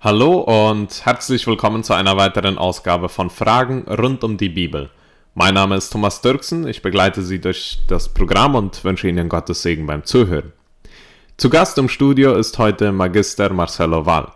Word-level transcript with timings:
Hallo 0.00 0.42
und 0.42 1.04
herzlich 1.06 1.44
willkommen 1.48 1.82
zu 1.82 1.92
einer 1.92 2.16
weiteren 2.16 2.56
Ausgabe 2.56 3.08
von 3.08 3.30
Fragen 3.30 3.82
rund 3.88 4.22
um 4.22 4.36
die 4.36 4.48
Bibel. 4.48 4.90
Mein 5.34 5.54
Name 5.54 5.74
ist 5.74 5.90
Thomas 5.90 6.20
Dirksen, 6.20 6.68
ich 6.68 6.82
begleite 6.82 7.20
Sie 7.20 7.40
durch 7.40 7.80
das 7.88 8.08
Programm 8.08 8.54
und 8.54 8.84
wünsche 8.84 9.08
Ihnen 9.08 9.28
Gottes 9.28 9.62
Segen 9.62 9.88
beim 9.88 10.04
Zuhören. 10.04 10.52
Zu 11.36 11.50
Gast 11.50 11.78
im 11.78 11.88
Studio 11.88 12.36
ist 12.36 12.56
heute 12.58 12.92
Magister 12.92 13.52
Marcelo 13.52 14.06
Wall. 14.06 14.30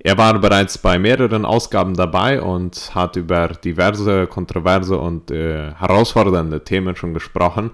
Er 0.00 0.18
war 0.18 0.36
bereits 0.40 0.76
bei 0.76 0.98
mehreren 0.98 1.44
Ausgaben 1.44 1.94
dabei 1.94 2.42
und 2.42 2.92
hat 2.92 3.14
über 3.14 3.46
diverse 3.46 4.26
kontroverse 4.26 4.98
und 4.98 5.30
äh, 5.30 5.72
herausfordernde 5.74 6.64
Themen 6.64 6.96
schon 6.96 7.14
gesprochen, 7.14 7.70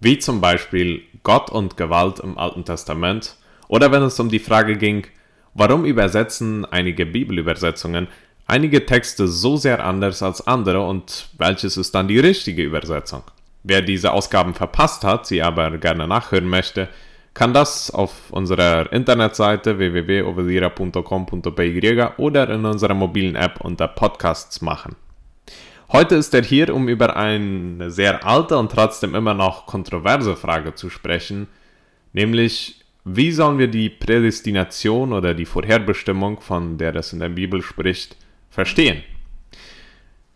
wie 0.00 0.18
zum 0.18 0.42
Beispiel 0.42 1.00
Gott 1.22 1.48
und 1.48 1.78
Gewalt 1.78 2.20
im 2.20 2.36
Alten 2.36 2.66
Testament 2.66 3.36
oder 3.68 3.90
wenn 3.90 4.02
es 4.02 4.20
um 4.20 4.28
die 4.28 4.38
Frage 4.38 4.76
ging, 4.76 5.06
Warum 5.54 5.84
übersetzen 5.84 6.64
einige 6.64 7.06
Bibelübersetzungen 7.06 8.08
einige 8.46 8.86
Texte 8.86 9.28
so 9.28 9.56
sehr 9.56 9.84
anders 9.84 10.22
als 10.22 10.46
andere 10.46 10.86
und 10.86 11.28
welches 11.38 11.76
ist 11.76 11.94
dann 11.94 12.08
die 12.08 12.18
richtige 12.18 12.62
Übersetzung? 12.62 13.22
Wer 13.62 13.80
diese 13.80 14.12
Ausgaben 14.12 14.54
verpasst 14.54 15.04
hat, 15.04 15.26
sie 15.26 15.42
aber 15.42 15.78
gerne 15.78 16.06
nachhören 16.06 16.48
möchte, 16.48 16.88
kann 17.32 17.54
das 17.54 17.90
auf 17.90 18.30
unserer 18.30 18.92
Internetseite 18.92 19.78
www.ovelira.com.py 19.78 22.08
oder 22.18 22.50
in 22.50 22.64
unserer 22.64 22.94
mobilen 22.94 23.36
App 23.36 23.60
unter 23.60 23.88
Podcasts 23.88 24.60
machen. 24.60 24.96
Heute 25.90 26.16
ist 26.16 26.34
er 26.34 26.42
hier, 26.42 26.74
um 26.74 26.88
über 26.88 27.16
eine 27.16 27.90
sehr 27.90 28.26
alte 28.26 28.58
und 28.58 28.72
trotzdem 28.72 29.14
immer 29.14 29.34
noch 29.34 29.66
kontroverse 29.66 30.36
Frage 30.36 30.74
zu 30.74 30.90
sprechen, 30.90 31.46
nämlich 32.12 32.83
wie 33.04 33.32
sollen 33.32 33.58
wir 33.58 33.68
die 33.68 33.90
Prädestination 33.90 35.12
oder 35.12 35.34
die 35.34 35.44
Vorherbestimmung, 35.44 36.40
von 36.40 36.78
der 36.78 36.96
es 36.96 37.12
in 37.12 37.20
der 37.20 37.28
Bibel 37.28 37.60
spricht, 37.60 38.16
verstehen? 38.48 39.02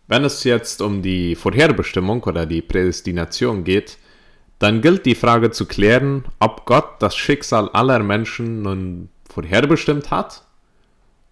Wenn 0.07 0.23
es 0.23 0.43
jetzt 0.43 0.81
um 0.81 1.01
die 1.01 1.35
Vorherbestimmung 1.35 2.23
oder 2.23 2.45
die 2.45 2.61
Prädestination 2.61 3.63
geht, 3.63 3.97
dann 4.59 4.81
gilt 4.81 5.05
die 5.05 5.15
Frage 5.15 5.51
zu 5.51 5.65
klären, 5.65 6.25
ob 6.39 6.65
Gott 6.65 7.01
das 7.01 7.15
Schicksal 7.15 7.69
aller 7.69 7.99
Menschen 7.99 8.61
nun 8.61 9.09
vorherbestimmt 9.29 10.11
hat 10.11 10.43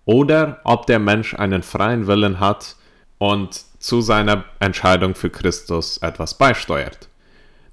oder 0.06 0.62
ob 0.64 0.88
der 0.88 1.00
Mensch 1.00 1.34
einen 1.36 1.62
freien 1.62 2.08
Willen 2.08 2.40
hat 2.40 2.76
und 3.18 3.64
zu 3.80 4.02
seiner 4.02 4.46
Entscheidung 4.60 5.14
für 5.14 5.30
Christus 5.30 5.98
etwas 5.98 6.38
beisteuert 6.38 7.10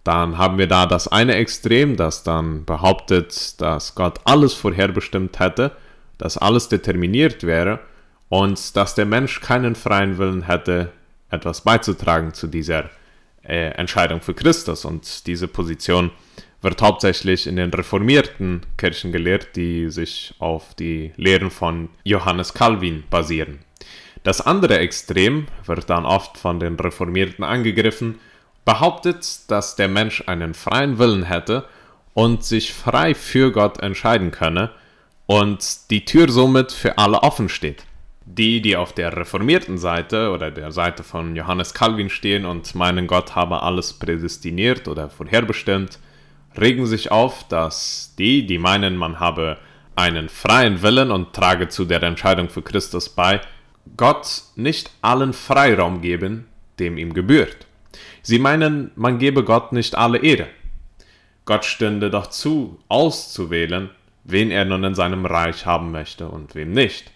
dann 0.04 0.36
haben 0.36 0.58
wir 0.58 0.66
da 0.66 0.84
das 0.86 1.08
eine 1.08 1.34
Extrem, 1.34 1.96
das 1.96 2.22
dann 2.22 2.66
behauptet, 2.66 3.60
dass 3.60 3.94
Gott 3.94 4.20
alles 4.24 4.52
vorherbestimmt 4.52 5.40
hätte, 5.40 5.72
dass 6.18 6.36
alles 6.36 6.68
determiniert 6.68 7.42
wäre 7.42 7.80
und 8.28 8.76
dass 8.76 8.94
der 8.94 9.06
Mensch 9.06 9.40
keinen 9.40 9.74
freien 9.74 10.18
Willen 10.18 10.42
hätte, 10.42 10.92
etwas 11.30 11.62
beizutragen 11.62 12.34
zu 12.34 12.46
dieser 12.46 12.90
äh, 13.42 13.70
Entscheidung 13.70 14.20
für 14.20 14.34
Christus. 14.34 14.84
Und 14.84 15.26
diese 15.26 15.48
Position 15.48 16.10
wird 16.60 16.82
hauptsächlich 16.82 17.46
in 17.46 17.56
den 17.56 17.72
reformierten 17.72 18.62
Kirchen 18.76 19.10
gelehrt, 19.10 19.56
die 19.56 19.90
sich 19.90 20.34
auf 20.38 20.74
die 20.74 21.12
Lehren 21.16 21.50
von 21.50 21.88
Johannes 22.04 22.52
Calvin 22.52 23.04
basieren. 23.08 23.60
Das 24.22 24.40
andere 24.40 24.78
Extrem 24.78 25.46
wird 25.64 25.88
dann 25.90 26.06
oft 26.06 26.38
von 26.38 26.60
den 26.60 26.76
Reformierten 26.76 27.44
angegriffen 27.44 28.18
behauptet, 28.64 29.50
dass 29.50 29.76
der 29.76 29.88
Mensch 29.88 30.24
einen 30.26 30.54
freien 30.54 30.98
Willen 30.98 31.24
hätte 31.24 31.64
und 32.14 32.44
sich 32.44 32.72
frei 32.72 33.14
für 33.14 33.52
Gott 33.52 33.80
entscheiden 33.80 34.30
könne 34.30 34.70
und 35.26 35.90
die 35.90 36.04
Tür 36.04 36.30
somit 36.30 36.72
für 36.72 36.98
alle 36.98 37.22
offen 37.22 37.48
steht. 37.48 37.84
Die, 38.26 38.62
die 38.62 38.76
auf 38.76 38.92
der 38.94 39.14
reformierten 39.16 39.76
Seite 39.76 40.30
oder 40.30 40.50
der 40.50 40.72
Seite 40.72 41.02
von 41.02 41.36
Johannes 41.36 41.74
Calvin 41.74 42.08
stehen 42.08 42.46
und 42.46 42.74
meinen, 42.74 43.06
Gott 43.06 43.34
habe 43.34 43.62
alles 43.62 43.92
prädestiniert 43.92 44.88
oder 44.88 45.10
vorherbestimmt, 45.10 45.98
regen 46.56 46.86
sich 46.86 47.10
auf, 47.10 47.46
dass 47.48 48.14
die, 48.16 48.46
die 48.46 48.58
meinen, 48.58 48.96
man 48.96 49.20
habe 49.20 49.58
einen 49.94 50.28
freien 50.28 50.82
Willen 50.82 51.10
und 51.10 51.34
trage 51.34 51.68
zu 51.68 51.84
der 51.84 52.02
Entscheidung 52.02 52.48
für 52.48 52.62
Christus 52.62 53.10
bei, 53.10 53.40
Gott 53.96 54.42
nicht 54.56 54.90
allen 55.02 55.34
Freiraum 55.34 56.00
geben, 56.00 56.46
dem 56.78 56.96
ihm 56.96 57.12
gebührt. 57.12 57.66
Sie 58.22 58.38
meinen, 58.38 58.90
man 58.96 59.18
gebe 59.18 59.44
Gott 59.44 59.72
nicht 59.72 59.94
alle 59.96 60.18
Ehre. 60.18 60.46
Gott 61.44 61.64
stünde 61.64 62.10
doch 62.10 62.28
zu, 62.28 62.78
auszuwählen, 62.88 63.90
wen 64.24 64.50
er 64.50 64.64
nun 64.64 64.84
in 64.84 64.94
seinem 64.94 65.26
Reich 65.26 65.66
haben 65.66 65.92
möchte 65.92 66.28
und 66.28 66.54
wem 66.54 66.72
nicht. 66.72 67.10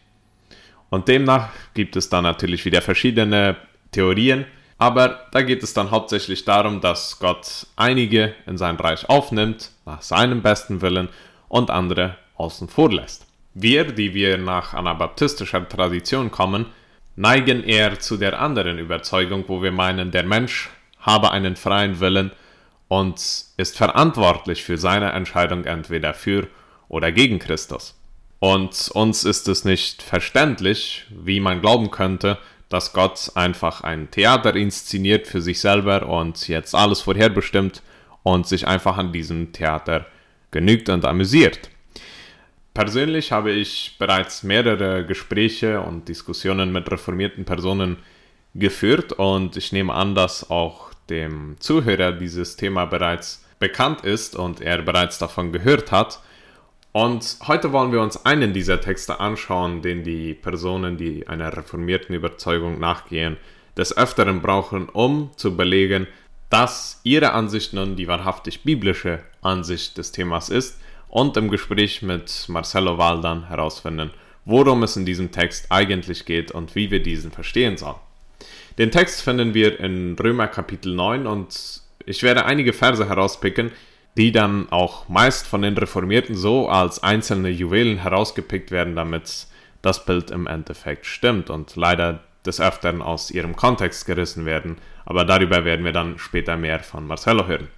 Und 0.90 1.08
demnach 1.08 1.50
gibt 1.74 1.96
es 1.96 2.08
dann 2.08 2.24
natürlich 2.24 2.64
wieder 2.64 2.82
verschiedene 2.82 3.56
Theorien, 3.92 4.44
aber 4.78 5.26
da 5.32 5.42
geht 5.42 5.62
es 5.62 5.74
dann 5.74 5.90
hauptsächlich 5.90 6.44
darum, 6.44 6.80
dass 6.80 7.18
Gott 7.18 7.66
einige 7.76 8.34
in 8.46 8.56
sein 8.58 8.76
Reich 8.76 9.08
aufnimmt, 9.08 9.72
nach 9.84 10.02
seinem 10.02 10.42
besten 10.42 10.82
Willen, 10.82 11.08
und 11.48 11.70
andere 11.70 12.16
außen 12.36 12.68
vor 12.68 12.92
lässt. 12.92 13.26
Wir, 13.54 13.84
die 13.84 14.14
wir 14.14 14.38
nach 14.38 14.74
anabaptistischer 14.74 15.68
Tradition 15.68 16.30
kommen, 16.30 16.66
neigen 17.18 17.64
eher 17.64 17.98
zu 17.98 18.16
der 18.16 18.40
anderen 18.40 18.78
Überzeugung, 18.78 19.44
wo 19.48 19.60
wir 19.60 19.72
meinen, 19.72 20.12
der 20.12 20.22
Mensch 20.22 20.70
habe 21.00 21.32
einen 21.32 21.56
freien 21.56 21.98
Willen 21.98 22.30
und 22.86 23.16
ist 23.56 23.76
verantwortlich 23.76 24.62
für 24.62 24.78
seine 24.78 25.10
Entscheidung 25.10 25.64
entweder 25.64 26.14
für 26.14 26.46
oder 26.88 27.10
gegen 27.10 27.40
Christus. 27.40 28.00
Und 28.38 28.90
uns 28.94 29.24
ist 29.24 29.48
es 29.48 29.64
nicht 29.64 30.00
verständlich, 30.00 31.06
wie 31.10 31.40
man 31.40 31.60
glauben 31.60 31.90
könnte, 31.90 32.38
dass 32.68 32.92
Gott 32.92 33.32
einfach 33.34 33.80
ein 33.80 34.12
Theater 34.12 34.54
inszeniert 34.54 35.26
für 35.26 35.42
sich 35.42 35.60
selber 35.60 36.06
und 36.06 36.46
jetzt 36.46 36.72
alles 36.72 37.00
vorherbestimmt 37.00 37.82
und 38.22 38.46
sich 38.46 38.68
einfach 38.68 38.96
an 38.96 39.12
diesem 39.12 39.52
Theater 39.52 40.06
genügt 40.52 40.88
und 40.88 41.04
amüsiert. 41.04 41.68
Persönlich 42.78 43.32
habe 43.32 43.50
ich 43.50 43.96
bereits 43.98 44.44
mehrere 44.44 45.04
Gespräche 45.04 45.80
und 45.80 46.08
Diskussionen 46.08 46.70
mit 46.70 46.88
reformierten 46.88 47.44
Personen 47.44 47.96
geführt 48.54 49.12
und 49.14 49.56
ich 49.56 49.72
nehme 49.72 49.92
an, 49.92 50.14
dass 50.14 50.48
auch 50.48 50.92
dem 51.10 51.56
Zuhörer 51.58 52.12
dieses 52.12 52.54
Thema 52.54 52.84
bereits 52.84 53.44
bekannt 53.58 54.02
ist 54.02 54.36
und 54.36 54.60
er 54.60 54.80
bereits 54.82 55.18
davon 55.18 55.50
gehört 55.50 55.90
hat. 55.90 56.20
Und 56.92 57.38
heute 57.48 57.72
wollen 57.72 57.90
wir 57.90 58.00
uns 58.00 58.24
einen 58.24 58.52
dieser 58.52 58.80
Texte 58.80 59.18
anschauen, 59.18 59.82
den 59.82 60.04
die 60.04 60.34
Personen, 60.34 60.96
die 60.96 61.26
einer 61.26 61.56
reformierten 61.56 62.14
Überzeugung 62.14 62.78
nachgehen, 62.78 63.38
des 63.76 63.96
Öfteren 63.96 64.40
brauchen, 64.40 64.88
um 64.88 65.32
zu 65.34 65.56
belegen, 65.56 66.06
dass 66.48 67.00
ihre 67.02 67.32
Ansicht 67.32 67.72
nun 67.72 67.96
die 67.96 68.06
wahrhaftig 68.06 68.62
biblische 68.62 69.24
Ansicht 69.42 69.98
des 69.98 70.12
Themas 70.12 70.48
ist 70.48 70.78
und 71.08 71.36
im 71.36 71.50
Gespräch 71.50 72.02
mit 72.02 72.46
Marcelo 72.48 72.98
Val 72.98 73.20
dann 73.20 73.48
herausfinden, 73.48 74.10
worum 74.44 74.82
es 74.82 74.96
in 74.96 75.06
diesem 75.06 75.30
Text 75.32 75.66
eigentlich 75.70 76.24
geht 76.24 76.50
und 76.50 76.74
wie 76.74 76.90
wir 76.90 77.02
diesen 77.02 77.30
verstehen 77.30 77.76
sollen. 77.76 77.96
Den 78.78 78.90
Text 78.90 79.22
finden 79.22 79.54
wir 79.54 79.80
in 79.80 80.16
Römer 80.18 80.46
Kapitel 80.46 80.94
9 80.94 81.26
und 81.26 81.82
ich 82.06 82.22
werde 82.22 82.44
einige 82.44 82.72
Verse 82.72 83.08
herauspicken, 83.08 83.72
die 84.16 84.32
dann 84.32 84.70
auch 84.70 85.08
meist 85.08 85.46
von 85.46 85.62
den 85.62 85.76
Reformierten 85.76 86.34
so 86.34 86.68
als 86.68 87.02
einzelne 87.02 87.50
Juwelen 87.50 87.98
herausgepickt 87.98 88.70
werden, 88.70 88.96
damit 88.96 89.46
das 89.82 90.04
Bild 90.04 90.30
im 90.30 90.46
Endeffekt 90.46 91.06
stimmt 91.06 91.50
und 91.50 91.76
leider 91.76 92.20
des 92.44 92.60
Öfteren 92.60 93.02
aus 93.02 93.30
ihrem 93.30 93.54
Kontext 93.56 94.06
gerissen 94.06 94.46
werden. 94.46 94.78
Aber 95.04 95.24
darüber 95.24 95.64
werden 95.64 95.84
wir 95.84 95.92
dann 95.92 96.18
später 96.18 96.56
mehr 96.56 96.80
von 96.80 97.06
Marcelo 97.06 97.46
hören. 97.46 97.68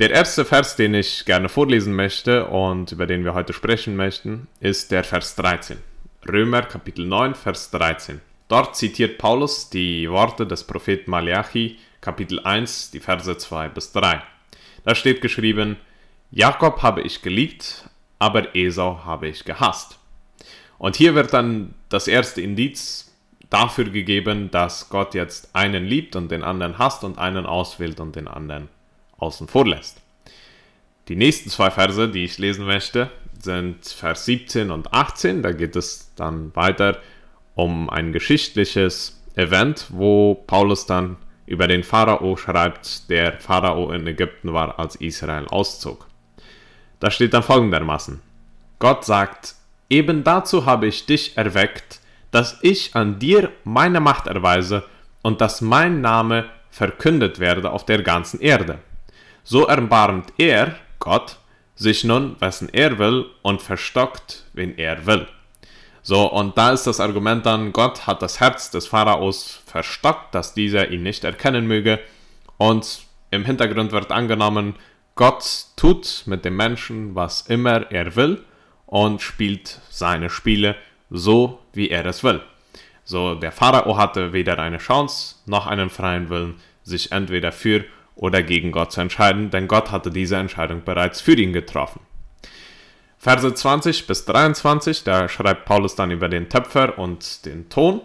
Der 0.00 0.10
erste 0.12 0.46
Vers, 0.46 0.76
den 0.76 0.94
ich 0.94 1.26
gerne 1.26 1.50
vorlesen 1.50 1.94
möchte 1.94 2.46
und 2.46 2.90
über 2.90 3.06
den 3.06 3.22
wir 3.22 3.34
heute 3.34 3.52
sprechen 3.52 3.96
möchten, 3.96 4.48
ist 4.58 4.92
der 4.92 5.04
Vers 5.04 5.36
13. 5.36 5.76
Römer 6.26 6.62
Kapitel 6.62 7.06
9, 7.06 7.34
Vers 7.34 7.70
13. 7.72 8.22
Dort 8.48 8.76
zitiert 8.76 9.18
Paulus 9.18 9.68
die 9.68 10.10
Worte 10.10 10.46
des 10.46 10.64
Propheten 10.64 11.10
Malachi, 11.10 11.76
Kapitel 12.00 12.40
1, 12.40 12.92
die 12.92 13.00
Verse 13.00 13.36
2 13.36 13.68
bis 13.68 13.92
3. 13.92 14.22
Da 14.86 14.94
steht 14.94 15.20
geschrieben, 15.20 15.76
Jakob 16.30 16.82
habe 16.82 17.02
ich 17.02 17.20
geliebt, 17.20 17.90
aber 18.18 18.56
Esau 18.56 19.04
habe 19.04 19.28
ich 19.28 19.44
gehasst. 19.44 19.98
Und 20.78 20.96
hier 20.96 21.14
wird 21.14 21.34
dann 21.34 21.74
das 21.90 22.08
erste 22.08 22.40
Indiz 22.40 23.14
dafür 23.50 23.90
gegeben, 23.90 24.50
dass 24.50 24.88
Gott 24.88 25.12
jetzt 25.12 25.54
einen 25.54 25.84
liebt 25.84 26.16
und 26.16 26.30
den 26.30 26.42
anderen 26.42 26.78
hasst 26.78 27.04
und 27.04 27.18
einen 27.18 27.44
auswählt 27.44 28.00
und 28.00 28.16
den 28.16 28.28
anderen 28.28 28.70
außen 29.20 29.48
vor 29.48 29.66
lässt. 29.66 30.00
Die 31.08 31.16
nächsten 31.16 31.50
zwei 31.50 31.70
Verse, 31.70 32.08
die 32.08 32.24
ich 32.24 32.38
lesen 32.38 32.66
möchte, 32.66 33.10
sind 33.40 33.86
Vers 33.86 34.24
17 34.26 34.70
und 34.70 34.92
18. 34.92 35.42
Da 35.42 35.52
geht 35.52 35.76
es 35.76 36.12
dann 36.16 36.54
weiter 36.54 36.98
um 37.54 37.90
ein 37.90 38.12
geschichtliches 38.12 39.20
Event, 39.34 39.86
wo 39.90 40.34
Paulus 40.34 40.86
dann 40.86 41.16
über 41.46 41.66
den 41.66 41.82
Pharao 41.82 42.36
schreibt, 42.36 43.10
der 43.10 43.32
Pharao 43.40 43.90
in 43.90 44.06
Ägypten 44.06 44.52
war, 44.52 44.78
als 44.78 44.96
Israel 44.96 45.46
auszog. 45.48 46.06
Da 47.00 47.10
steht 47.10 47.34
dann 47.34 47.42
folgendermaßen: 47.42 48.20
Gott 48.78 49.04
sagt: 49.04 49.54
eben 49.88 50.22
dazu 50.22 50.64
habe 50.64 50.86
ich 50.86 51.06
dich 51.06 51.36
erweckt, 51.36 52.00
dass 52.30 52.58
ich 52.62 52.94
an 52.94 53.18
dir 53.18 53.50
meine 53.64 54.00
Macht 54.00 54.26
erweise 54.26 54.84
und 55.22 55.40
dass 55.40 55.60
mein 55.60 56.00
Name 56.00 56.44
verkündet 56.70 57.40
werde 57.40 57.72
auf 57.72 57.84
der 57.84 58.02
ganzen 58.02 58.40
Erde. 58.40 58.78
So 59.44 59.66
erbarmt 59.66 60.32
er, 60.38 60.76
Gott, 60.98 61.38
sich 61.74 62.04
nun, 62.04 62.36
wessen 62.40 62.68
er 62.72 62.98
will, 62.98 63.26
und 63.42 63.62
verstockt, 63.62 64.44
wen 64.52 64.76
er 64.76 65.06
will. 65.06 65.26
So, 66.02 66.30
und 66.30 66.56
da 66.56 66.72
ist 66.72 66.86
das 66.86 67.00
Argument 67.00 67.44
dann, 67.46 67.72
Gott 67.72 68.06
hat 68.06 68.22
das 68.22 68.40
Herz 68.40 68.70
des 68.70 68.86
Pharaos 68.86 69.62
verstockt, 69.66 70.34
dass 70.34 70.54
dieser 70.54 70.90
ihn 70.90 71.02
nicht 71.02 71.24
erkennen 71.24 71.66
möge. 71.66 72.00
Und 72.56 73.00
im 73.30 73.44
Hintergrund 73.44 73.92
wird 73.92 74.10
angenommen, 74.10 74.74
Gott 75.14 75.66
tut 75.76 76.22
mit 76.26 76.44
dem 76.44 76.56
Menschen, 76.56 77.14
was 77.14 77.42
immer 77.42 77.90
er 77.90 78.16
will 78.16 78.42
und 78.86 79.20
spielt 79.20 79.80
seine 79.90 80.30
Spiele 80.30 80.76
so, 81.10 81.60
wie 81.72 81.90
er 81.90 82.06
es 82.06 82.24
will. 82.24 82.40
So, 83.04 83.34
der 83.34 83.52
Pharao 83.52 83.96
hatte 83.96 84.32
weder 84.32 84.58
eine 84.58 84.78
Chance 84.78 85.36
noch 85.46 85.66
einen 85.66 85.90
freien 85.90 86.30
Willen, 86.30 86.54
sich 86.82 87.12
entweder 87.12 87.52
für 87.52 87.84
oder 88.20 88.42
gegen 88.42 88.70
Gott 88.70 88.92
zu 88.92 89.00
entscheiden, 89.00 89.50
denn 89.50 89.66
Gott 89.66 89.90
hatte 89.90 90.10
diese 90.10 90.36
Entscheidung 90.36 90.84
bereits 90.84 91.22
für 91.22 91.32
ihn 91.32 91.54
getroffen. 91.54 92.00
Verse 93.16 93.54
20 93.54 94.06
bis 94.06 94.26
23, 94.26 95.04
da 95.04 95.26
schreibt 95.26 95.64
Paulus 95.64 95.94
dann 95.94 96.10
über 96.10 96.28
den 96.28 96.50
Töpfer 96.50 96.98
und 96.98 97.46
den 97.46 97.70
Ton. 97.70 98.02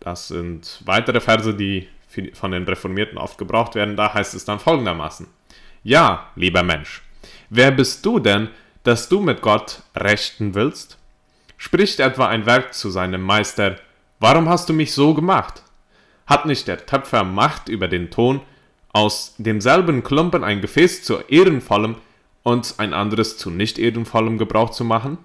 Das 0.00 0.28
sind 0.28 0.82
weitere 0.84 1.18
Verse, 1.20 1.54
die 1.54 1.88
von 2.34 2.50
den 2.50 2.64
Reformierten 2.64 3.16
oft 3.16 3.38
gebraucht 3.38 3.74
werden. 3.74 3.96
Da 3.96 4.12
heißt 4.12 4.34
es 4.34 4.44
dann 4.44 4.60
folgendermaßen. 4.60 5.28
Ja, 5.82 6.28
lieber 6.36 6.62
Mensch, 6.62 7.00
wer 7.48 7.70
bist 7.70 8.04
du 8.04 8.18
denn, 8.18 8.50
dass 8.82 9.08
du 9.08 9.20
mit 9.20 9.40
Gott 9.40 9.80
rechten 9.96 10.54
willst? 10.54 10.98
Spricht 11.56 12.00
etwa 12.00 12.28
ein 12.28 12.44
Werk 12.44 12.74
zu 12.74 12.90
seinem 12.90 13.22
Meister, 13.22 13.76
warum 14.20 14.46
hast 14.46 14.68
du 14.68 14.74
mich 14.74 14.92
so 14.92 15.14
gemacht? 15.14 15.62
Hat 16.26 16.44
nicht 16.44 16.68
der 16.68 16.84
Töpfer 16.84 17.24
Macht 17.24 17.70
über 17.70 17.88
den 17.88 18.10
Ton, 18.10 18.42
aus 18.94 19.34
demselben 19.36 20.02
Klumpen 20.02 20.44
ein 20.44 20.62
Gefäß 20.62 21.02
zu 21.02 21.18
ehrenvollem 21.28 21.96
und 22.42 22.74
ein 22.78 22.94
anderes 22.94 23.36
zu 23.36 23.50
nicht 23.50 23.78
ehrenvollem 23.78 24.38
Gebrauch 24.38 24.70
zu 24.70 24.84
machen? 24.84 25.18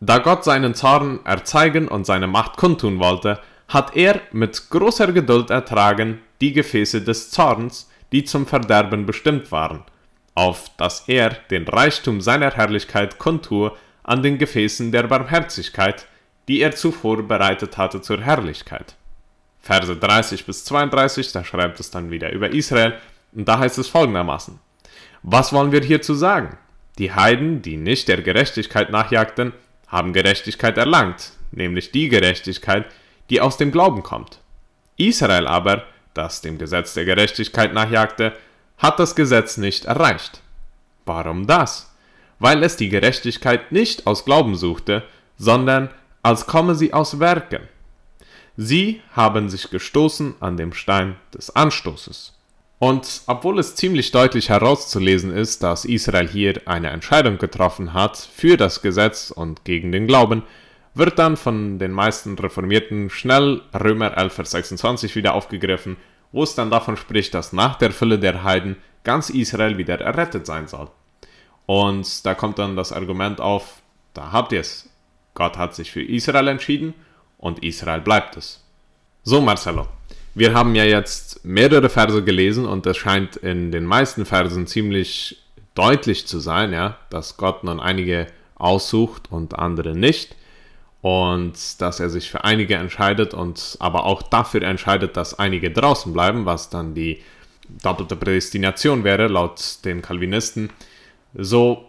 Da 0.00 0.18
Gott 0.18 0.44
seinen 0.44 0.74
Zorn 0.74 1.20
erzeigen 1.24 1.88
und 1.88 2.04
seine 2.04 2.26
Macht 2.26 2.58
kundtun 2.58 2.98
wollte, 2.98 3.40
hat 3.68 3.96
er 3.96 4.20
mit 4.32 4.68
großer 4.68 5.12
Geduld 5.12 5.50
ertragen 5.50 6.20
die 6.40 6.52
Gefäße 6.52 7.02
des 7.02 7.30
Zorns, 7.30 7.88
die 8.12 8.24
zum 8.24 8.46
Verderben 8.46 9.06
bestimmt 9.06 9.50
waren, 9.50 9.82
auf 10.34 10.70
dass 10.76 11.08
er 11.08 11.30
den 11.50 11.66
Reichtum 11.66 12.20
seiner 12.20 12.50
Herrlichkeit 12.50 13.18
kundtue 13.18 13.72
an 14.02 14.22
den 14.22 14.38
Gefäßen 14.38 14.92
der 14.92 15.04
Barmherzigkeit, 15.04 16.06
die 16.48 16.60
er 16.60 16.72
zuvor 16.72 17.22
bereitet 17.22 17.78
hatte 17.78 18.00
zur 18.02 18.20
Herrlichkeit. 18.20 18.96
Verse 19.66 19.96
30 19.96 20.46
bis 20.46 20.64
32, 20.64 21.32
da 21.32 21.44
schreibt 21.44 21.80
es 21.80 21.90
dann 21.90 22.12
wieder 22.12 22.30
über 22.30 22.50
Israel, 22.50 22.94
und 23.32 23.48
da 23.48 23.58
heißt 23.58 23.78
es 23.78 23.88
folgendermaßen. 23.88 24.60
Was 25.22 25.52
wollen 25.52 25.72
wir 25.72 25.82
hierzu 25.82 26.14
sagen? 26.14 26.56
Die 26.98 27.12
Heiden, 27.12 27.62
die 27.62 27.76
nicht 27.76 28.06
der 28.06 28.22
Gerechtigkeit 28.22 28.90
nachjagten, 28.90 29.52
haben 29.88 30.12
Gerechtigkeit 30.12 30.78
erlangt, 30.78 31.32
nämlich 31.50 31.90
die 31.90 32.08
Gerechtigkeit, 32.08 32.86
die 33.28 33.40
aus 33.40 33.56
dem 33.56 33.72
Glauben 33.72 34.04
kommt. 34.04 34.38
Israel 34.96 35.48
aber, 35.48 35.82
das 36.14 36.42
dem 36.42 36.58
Gesetz 36.58 36.94
der 36.94 37.04
Gerechtigkeit 37.04 37.74
nachjagte, 37.74 38.34
hat 38.78 39.00
das 39.00 39.16
Gesetz 39.16 39.56
nicht 39.56 39.86
erreicht. 39.86 40.42
Warum 41.06 41.48
das? 41.48 41.92
Weil 42.38 42.62
es 42.62 42.76
die 42.76 42.88
Gerechtigkeit 42.88 43.72
nicht 43.72 44.06
aus 44.06 44.24
Glauben 44.24 44.54
suchte, 44.54 45.02
sondern 45.36 45.90
als 46.22 46.46
komme 46.46 46.76
sie 46.76 46.92
aus 46.92 47.18
Werken. 47.18 47.68
Sie 48.56 49.02
haben 49.12 49.50
sich 49.50 49.70
gestoßen 49.70 50.36
an 50.40 50.56
dem 50.56 50.72
Stein 50.72 51.16
des 51.34 51.54
Anstoßes. 51.54 52.32
Und 52.78 53.22
obwohl 53.26 53.58
es 53.58 53.74
ziemlich 53.74 54.12
deutlich 54.12 54.48
herauszulesen 54.48 55.30
ist, 55.30 55.62
dass 55.62 55.84
Israel 55.84 56.28
hier 56.28 56.60
eine 56.66 56.90
Entscheidung 56.90 57.38
getroffen 57.38 57.92
hat 57.92 58.16
für 58.16 58.56
das 58.56 58.82
Gesetz 58.82 59.30
und 59.30 59.64
gegen 59.64 59.92
den 59.92 60.06
Glauben, 60.06 60.42
wird 60.94 61.18
dann 61.18 61.36
von 61.36 61.78
den 61.78 61.92
meisten 61.92 62.38
Reformierten 62.38 63.10
schnell 63.10 63.60
Römer 63.74 64.16
11, 64.16 64.32
Vers 64.32 64.50
26 64.52 65.16
wieder 65.16 65.34
aufgegriffen, 65.34 65.96
wo 66.32 66.42
es 66.42 66.54
dann 66.54 66.70
davon 66.70 66.96
spricht, 66.96 67.34
dass 67.34 67.52
nach 67.52 67.76
der 67.76 67.92
Fülle 67.92 68.18
der 68.18 68.42
Heiden 68.42 68.76
ganz 69.04 69.30
Israel 69.30 69.76
wieder 69.76 70.00
errettet 70.00 70.46
sein 70.46 70.66
soll. 70.66 70.88
Und 71.66 72.24
da 72.24 72.34
kommt 72.34 72.58
dann 72.58 72.76
das 72.76 72.92
Argument 72.92 73.40
auf, 73.40 73.82
da 74.14 74.32
habt 74.32 74.52
ihr 74.52 74.60
es. 74.60 74.88
Gott 75.34 75.58
hat 75.58 75.74
sich 75.74 75.90
für 75.90 76.02
Israel 76.02 76.48
entschieden 76.48 76.94
und 77.38 77.62
Israel 77.62 78.00
bleibt 78.00 78.36
es. 78.36 78.62
So, 79.22 79.40
Marcelo, 79.40 79.88
wir 80.34 80.54
haben 80.54 80.74
ja 80.74 80.84
jetzt 80.84 81.44
mehrere 81.44 81.88
Verse 81.88 82.22
gelesen 82.22 82.66
und 82.66 82.86
es 82.86 82.96
scheint 82.96 83.36
in 83.36 83.72
den 83.72 83.84
meisten 83.84 84.24
Versen 84.24 84.66
ziemlich 84.66 85.42
deutlich 85.74 86.26
zu 86.26 86.38
sein, 86.38 86.72
ja, 86.72 86.98
dass 87.10 87.36
Gott 87.36 87.64
nun 87.64 87.80
einige 87.80 88.26
aussucht 88.54 89.30
und 89.30 89.58
andere 89.58 89.96
nicht 89.96 90.34
und 91.02 91.80
dass 91.80 92.00
er 92.00 92.10
sich 92.10 92.30
für 92.30 92.44
einige 92.44 92.74
entscheidet 92.74 93.32
und 93.32 93.76
aber 93.80 94.06
auch 94.06 94.22
dafür 94.22 94.62
entscheidet, 94.62 95.16
dass 95.16 95.38
einige 95.38 95.70
draußen 95.70 96.12
bleiben, 96.12 96.46
was 96.46 96.70
dann 96.70 96.94
die 96.94 97.22
doppelte 97.82 98.16
Prädestination 98.16 99.04
wäre 99.04 99.28
laut 99.28 99.78
den 99.84 100.02
Calvinisten. 100.02 100.70
So, 101.34 101.84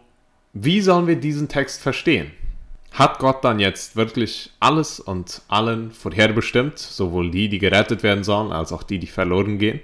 wie 0.54 0.82
sollen 0.82 1.08
wir 1.08 1.16
diesen 1.16 1.48
Text 1.48 1.82
verstehen? 1.82 2.32
Hat 2.92 3.20
Gott 3.20 3.44
dann 3.44 3.60
jetzt 3.60 3.96
wirklich 3.96 4.52
alles 4.60 5.00
und 5.00 5.42
allen 5.48 5.92
vorherbestimmt, 5.92 6.80
sowohl 6.80 7.30
die, 7.32 7.50
die 7.50 7.60
gerettet 7.60 8.04
werden 8.04 8.24
sollen, 8.24 8.52
als 8.52 8.72
auch 8.72 8.84
die, 8.84 9.00
die 9.00 9.08
verloren 9.08 9.60
gehen? 9.60 9.80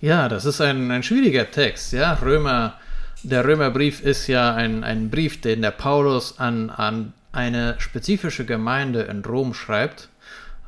Ja, 0.00 0.28
das 0.28 0.44
ist 0.44 0.60
ein, 0.60 0.90
ein 0.90 1.02
schwieriger 1.02 1.50
Text. 1.50 1.92
Ja, 1.92 2.14
Römer, 2.14 2.74
der 3.22 3.44
Römerbrief 3.44 4.00
ist 4.00 4.26
ja 4.26 4.54
ein, 4.54 4.84
ein 4.84 5.10
Brief, 5.10 5.40
den 5.40 5.62
der 5.62 5.70
Paulus 5.72 6.38
an, 6.38 6.70
an 6.70 7.12
eine 7.32 7.76
spezifische 7.78 8.44
Gemeinde 8.44 9.02
in 9.02 9.24
Rom 9.24 9.54
schreibt. 9.54 10.08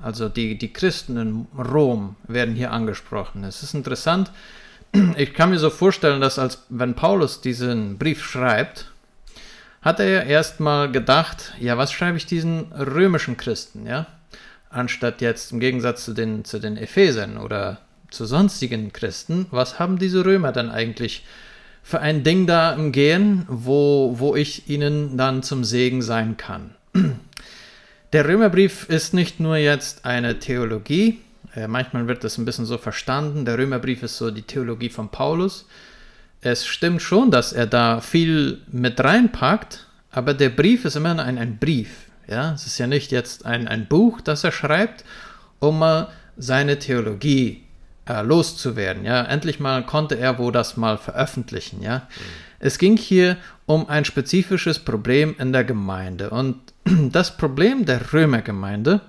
Also 0.02 0.28
die, 0.28 0.56
die 0.56 0.72
Christen 0.72 1.16
in 1.16 1.46
Rom 1.58 2.16
werden 2.26 2.54
hier 2.54 2.72
angesprochen. 2.72 3.44
Es 3.44 3.62
ist 3.62 3.74
interessant. 3.74 4.30
Ich 5.16 5.34
kann 5.34 5.50
mir 5.50 5.58
so 5.58 5.70
vorstellen, 5.70 6.20
dass 6.20 6.38
als 6.38 6.64
wenn 6.68 6.94
Paulus 6.94 7.40
diesen 7.40 7.98
Brief 7.98 8.24
schreibt, 8.24 8.89
hat 9.82 10.00
er 10.00 10.26
erstmal 10.26 10.90
gedacht, 10.90 11.54
ja, 11.58 11.78
was 11.78 11.92
schreibe 11.92 12.16
ich 12.16 12.26
diesen 12.26 12.72
römischen 12.72 13.36
Christen, 13.36 13.86
ja? 13.86 14.06
Anstatt 14.68 15.20
jetzt 15.20 15.52
im 15.52 15.60
Gegensatz 15.60 16.04
zu 16.04 16.12
den, 16.12 16.44
zu 16.44 16.58
den 16.60 16.76
Ephesern 16.76 17.38
oder 17.38 17.78
zu 18.10 18.24
sonstigen 18.24 18.92
Christen, 18.92 19.46
was 19.50 19.78
haben 19.78 19.98
diese 19.98 20.24
Römer 20.24 20.52
dann 20.52 20.70
eigentlich 20.70 21.24
für 21.82 22.00
ein 22.00 22.22
Ding 22.22 22.46
da 22.46 22.72
im 22.72 22.92
Gehen, 22.92 23.46
wo, 23.48 24.16
wo 24.18 24.36
ich 24.36 24.68
ihnen 24.68 25.16
dann 25.16 25.42
zum 25.42 25.64
Segen 25.64 26.02
sein 26.02 26.36
kann? 26.36 26.74
Der 28.12 28.28
Römerbrief 28.28 28.88
ist 28.88 29.14
nicht 29.14 29.40
nur 29.40 29.56
jetzt 29.56 30.04
eine 30.04 30.38
Theologie, 30.40 31.20
äh, 31.54 31.68
manchmal 31.68 32.06
wird 32.06 32.24
das 32.24 32.38
ein 32.38 32.44
bisschen 32.44 32.66
so 32.66 32.78
verstanden, 32.78 33.44
der 33.44 33.58
Römerbrief 33.58 34.02
ist 34.02 34.18
so 34.18 34.30
die 34.30 34.42
Theologie 34.42 34.88
von 34.88 35.08
Paulus, 35.10 35.66
es 36.42 36.66
stimmt 36.66 37.02
schon, 37.02 37.30
dass 37.30 37.52
er 37.52 37.66
da 37.66 38.00
viel 38.00 38.60
mit 38.70 39.02
reinpackt, 39.02 39.86
aber 40.10 40.34
der 40.34 40.50
Brief 40.50 40.84
ist 40.84 40.96
immer 40.96 41.18
ein, 41.18 41.38
ein 41.38 41.58
Brief. 41.58 41.90
Ja? 42.26 42.54
Es 42.54 42.66
ist 42.66 42.78
ja 42.78 42.86
nicht 42.86 43.12
jetzt 43.12 43.44
ein, 43.46 43.68
ein 43.68 43.86
Buch, 43.86 44.20
das 44.20 44.44
er 44.44 44.52
schreibt, 44.52 45.04
um 45.58 45.78
mal 45.78 46.08
seine 46.36 46.78
Theologie 46.78 47.62
äh, 48.08 48.22
loszuwerden. 48.22 49.04
Ja? 49.04 49.22
Endlich 49.22 49.60
mal 49.60 49.84
konnte 49.84 50.16
er 50.16 50.38
wo 50.38 50.50
das 50.50 50.76
mal 50.76 50.96
veröffentlichen. 50.96 51.82
Ja? 51.82 51.96
Mhm. 51.98 52.22
Es 52.60 52.78
ging 52.78 52.96
hier 52.96 53.36
um 53.66 53.88
ein 53.88 54.04
spezifisches 54.04 54.78
Problem 54.78 55.34
in 55.38 55.52
der 55.52 55.64
Gemeinde. 55.64 56.30
Und 56.30 56.56
das 57.12 57.36
Problem 57.36 57.84
der 57.84 58.12
Römergemeinde 58.12 59.02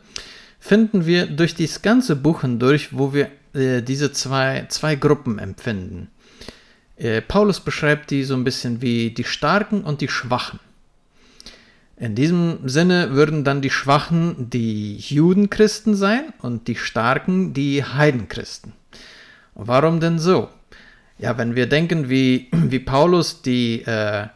finden 0.60 1.06
wir 1.06 1.26
durch 1.28 1.56
das 1.56 1.82
ganze 1.82 2.16
Buch 2.16 2.42
hindurch, 2.42 2.90
wo 2.92 3.14
wir 3.14 3.30
äh, 3.54 3.82
diese 3.82 4.12
zwei, 4.12 4.66
zwei 4.70 4.96
Gruppen 4.96 5.40
empfinden. 5.40 6.10
Äh, 7.02 7.22
Paulus 7.22 7.60
beschreibt 7.60 8.12
die 8.12 8.24
so 8.24 8.36
ein 8.36 8.44
bisschen 8.44 8.82
wie 8.82 9.10
die 9.10 9.24
Starken 9.24 9.82
und 9.82 10.02
die 10.02 10.08
Schwachen. 10.08 10.60
In 11.98 12.16
diesem 12.16 12.68
Sinne 12.68 13.12
würden 13.12 13.44
dann 13.44 13.62
die 13.62 13.70
Schwachen 13.70 14.50
die 14.50 14.98
Judenchristen 14.98 15.96
sein 15.96 16.34
und 16.42 16.68
die 16.68 16.76
Starken 16.76 17.54
die 17.54 17.84
Heidenchristen. 17.84 18.74
Warum 19.56 20.00
denn 20.00 20.20
so? 20.20 20.50
Ja, 21.18 21.38
wenn 21.38 21.56
wir 21.56 21.68
denken, 21.68 22.10
wie, 22.10 22.48
wie 22.52 22.80
Paulus 22.80 23.42
die, 23.42 23.82
äh, 23.82 24.28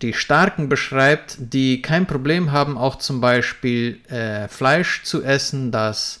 die 0.00 0.14
Starken 0.14 0.70
beschreibt, 0.70 1.36
die 1.38 1.82
kein 1.82 2.06
Problem 2.06 2.50
haben, 2.50 2.78
auch 2.78 2.96
zum 2.96 3.20
Beispiel 3.20 4.00
äh, 4.08 4.48
Fleisch 4.48 5.02
zu 5.02 5.22
essen, 5.22 5.70
das 5.70 6.20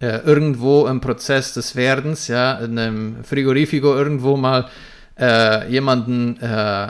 äh, 0.00 0.18
irgendwo 0.24 0.86
im 0.86 1.00
Prozess 1.00 1.54
des 1.54 1.76
Werdens, 1.76 2.26
ja, 2.26 2.54
in 2.54 2.78
einem 2.78 3.24
Frigorifico 3.24 3.94
irgendwo 3.94 4.36
mal 4.36 4.68
äh, 5.20 5.70
jemanden 5.70 6.40
äh, 6.40 6.88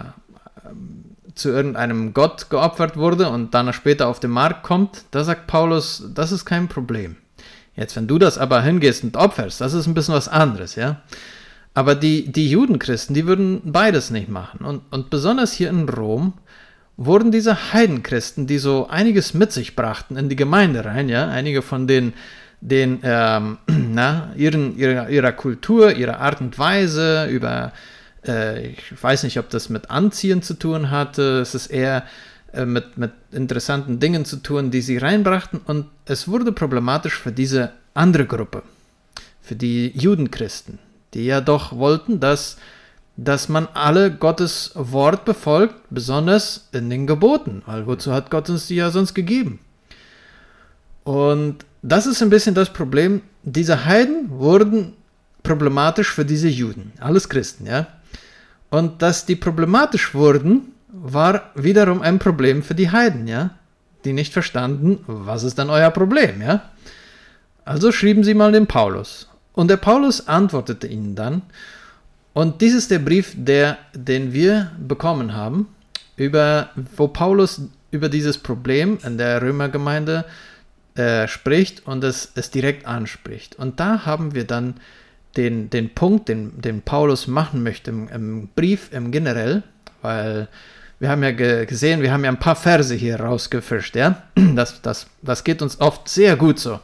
zu 1.34 1.48
irgendeinem 1.50 2.14
Gott 2.14 2.50
geopfert 2.50 2.96
wurde 2.96 3.28
und 3.28 3.54
dann 3.54 3.72
später 3.72 4.08
auf 4.08 4.20
den 4.20 4.30
Markt 4.30 4.62
kommt, 4.62 5.04
da 5.10 5.24
sagt 5.24 5.46
Paulus, 5.46 6.04
das 6.14 6.32
ist 6.32 6.44
kein 6.44 6.68
Problem. 6.68 7.16
Jetzt, 7.74 7.96
wenn 7.96 8.06
du 8.06 8.18
das 8.18 8.38
aber 8.38 8.62
hingehst 8.62 9.04
und 9.04 9.16
opferst, 9.16 9.60
das 9.60 9.72
ist 9.72 9.86
ein 9.86 9.94
bisschen 9.94 10.14
was 10.14 10.28
anderes, 10.28 10.74
ja. 10.74 11.00
Aber 11.72 11.94
die, 11.94 12.30
die 12.30 12.50
Judenchristen, 12.50 13.14
die 13.14 13.26
würden 13.26 13.62
beides 13.64 14.10
nicht 14.10 14.28
machen. 14.28 14.64
Und, 14.64 14.82
und 14.90 15.08
besonders 15.08 15.52
hier 15.52 15.70
in 15.70 15.88
Rom 15.88 16.34
wurden 16.96 17.30
diese 17.30 17.72
Heidenchristen, 17.72 18.46
die 18.46 18.58
so 18.58 18.88
einiges 18.88 19.34
mit 19.34 19.52
sich 19.52 19.76
brachten 19.76 20.16
in 20.16 20.28
die 20.28 20.36
Gemeinde 20.36 20.84
rein, 20.84 21.08
ja, 21.08 21.28
einige 21.28 21.62
von 21.62 21.86
den, 21.86 22.12
den, 22.60 22.98
ähm, 23.02 23.58
na, 23.66 24.32
ihren, 24.36 24.76
ihrer, 24.76 25.08
ihrer 25.08 25.32
Kultur, 25.32 25.92
ihrer 25.94 26.20
Art 26.20 26.40
und 26.40 26.58
Weise, 26.58 27.28
über, 27.30 27.72
äh, 28.26 28.68
ich 28.68 29.02
weiß 29.02 29.22
nicht, 29.24 29.38
ob 29.38 29.50
das 29.50 29.68
mit 29.68 29.90
Anziehen 29.90 30.42
zu 30.42 30.54
tun 30.54 30.90
hatte, 30.90 31.40
es 31.40 31.54
ist 31.54 31.68
eher 31.68 32.04
äh, 32.52 32.64
mit, 32.64 32.98
mit 32.98 33.12
interessanten 33.32 34.00
Dingen 34.00 34.24
zu 34.24 34.36
tun, 34.36 34.70
die 34.70 34.82
sie 34.82 34.98
reinbrachten 34.98 35.60
und 35.64 35.86
es 36.04 36.28
wurde 36.28 36.52
problematisch 36.52 37.18
für 37.18 37.32
diese 37.32 37.72
andere 37.94 38.26
Gruppe, 38.26 38.62
für 39.42 39.56
die 39.56 39.92
Judenchristen, 39.96 40.78
die 41.14 41.26
ja 41.26 41.40
doch 41.40 41.76
wollten, 41.76 42.20
dass 42.20 42.56
dass 43.22 43.50
man 43.50 43.68
alle 43.74 44.10
Gottes 44.10 44.72
Wort 44.74 45.26
befolgt, 45.26 45.74
besonders 45.90 46.68
in 46.72 46.88
den 46.88 47.06
Geboten, 47.06 47.62
weil 47.66 47.86
wozu 47.86 48.12
hat 48.12 48.30
Gott 48.30 48.48
uns 48.48 48.66
die 48.66 48.76
ja 48.76 48.90
sonst 48.90 49.12
gegeben? 49.12 49.58
Und 51.04 51.66
das 51.82 52.06
ist 52.06 52.22
ein 52.22 52.30
bisschen 52.30 52.54
das 52.54 52.72
Problem. 52.72 53.20
Diese 53.42 53.84
Heiden 53.84 54.30
wurden 54.30 54.94
problematisch 55.42 56.10
für 56.10 56.24
diese 56.24 56.48
Juden, 56.48 56.92
alles 56.98 57.28
Christen, 57.28 57.66
ja. 57.66 57.86
Und 58.70 59.02
dass 59.02 59.26
die 59.26 59.36
problematisch 59.36 60.14
wurden, 60.14 60.72
war 60.88 61.50
wiederum 61.54 62.02
ein 62.02 62.18
Problem 62.18 62.62
für 62.62 62.74
die 62.74 62.90
Heiden, 62.90 63.26
ja, 63.26 63.50
die 64.04 64.12
nicht 64.12 64.32
verstanden, 64.32 64.98
was 65.06 65.42
ist 65.42 65.58
dann 65.58 65.70
euer 65.70 65.90
Problem, 65.90 66.40
ja. 66.40 66.70
Also 67.64 67.92
schrieben 67.92 68.24
sie 68.24 68.34
mal 68.34 68.52
den 68.52 68.66
Paulus. 68.66 69.28
Und 69.52 69.68
der 69.68 69.76
Paulus 69.76 70.26
antwortete 70.26 70.86
ihnen 70.86 71.14
dann 71.14 71.42
und 72.32 72.60
dies 72.60 72.74
ist 72.74 72.90
der 72.90 73.00
Brief, 73.00 73.34
der, 73.36 73.78
den 73.94 74.32
wir 74.32 74.70
bekommen 74.78 75.34
haben, 75.34 75.68
über, 76.16 76.70
wo 76.96 77.08
Paulus 77.08 77.62
über 77.90 78.08
dieses 78.08 78.38
Problem 78.38 78.98
in 79.04 79.18
der 79.18 79.42
Römergemeinde 79.42 80.24
äh, 80.94 81.26
spricht 81.26 81.86
und 81.86 82.04
es, 82.04 82.32
es 82.36 82.50
direkt 82.50 82.86
anspricht. 82.86 83.56
Und 83.56 83.80
da 83.80 84.06
haben 84.06 84.34
wir 84.34 84.44
dann 84.44 84.74
den, 85.36 85.70
den 85.70 85.94
Punkt, 85.94 86.28
den, 86.28 86.60
den 86.60 86.82
Paulus 86.82 87.26
machen 87.26 87.62
möchte 87.62 87.90
im, 87.90 88.08
im 88.08 88.48
Brief 88.54 88.92
im 88.92 89.10
Generell, 89.10 89.62
weil 90.02 90.48
wir 90.98 91.08
haben 91.08 91.22
ja 91.22 91.30
ge 91.30 91.66
gesehen, 91.66 92.02
wir 92.02 92.12
haben 92.12 92.24
ja 92.24 92.30
ein 92.30 92.38
paar 92.38 92.56
Verse 92.56 92.94
hier 92.94 93.20
rausgefischt, 93.20 93.96
ja. 93.96 94.22
Das, 94.54 94.82
das, 94.82 95.06
das 95.22 95.44
geht 95.44 95.62
uns 95.62 95.80
oft 95.80 96.08
sehr 96.08 96.36
gut 96.36 96.58
so. 96.58 96.80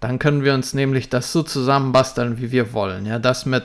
Dann 0.00 0.18
können 0.18 0.44
wir 0.44 0.54
uns 0.54 0.74
nämlich 0.74 1.08
das 1.08 1.32
so 1.32 1.42
zusammenbasteln, 1.42 2.38
wie 2.38 2.50
wir 2.50 2.72
wollen. 2.72 3.06
Ja, 3.06 3.18
das 3.18 3.46
mit 3.46 3.64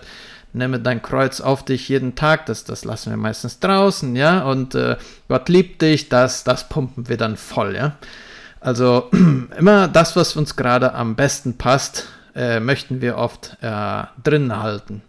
nehme 0.54 0.80
dein 0.80 1.02
Kreuz 1.02 1.42
auf 1.42 1.64
dich 1.64 1.90
jeden 1.90 2.16
Tag, 2.16 2.46
das, 2.48 2.64
das 2.64 2.86
lassen 2.86 3.12
wir 3.12 3.18
meistens 3.18 3.60
draußen, 3.60 4.16
ja, 4.16 4.44
und 4.44 4.76
äh, 4.76 4.98
Gott 5.28 5.48
liebt 5.50 5.82
dich, 5.82 6.10
das, 6.10 6.44
das 6.44 6.70
pumpen 6.70 7.08
wir 7.08 7.18
dann 7.18 7.38
voll, 7.38 7.76
ja. 7.76 7.98
Also 8.60 9.10
immer 9.58 9.88
das, 9.88 10.16
was 10.16 10.36
uns 10.36 10.56
gerade 10.56 10.94
am 10.94 11.16
besten 11.16 11.58
passt, 11.58 12.08
äh, 12.40 12.60
möchten 12.60 13.02
wir 13.02 13.18
oft 13.18 13.58
äh, 13.62 14.04
drin 14.24 14.58
halten. 14.58 15.04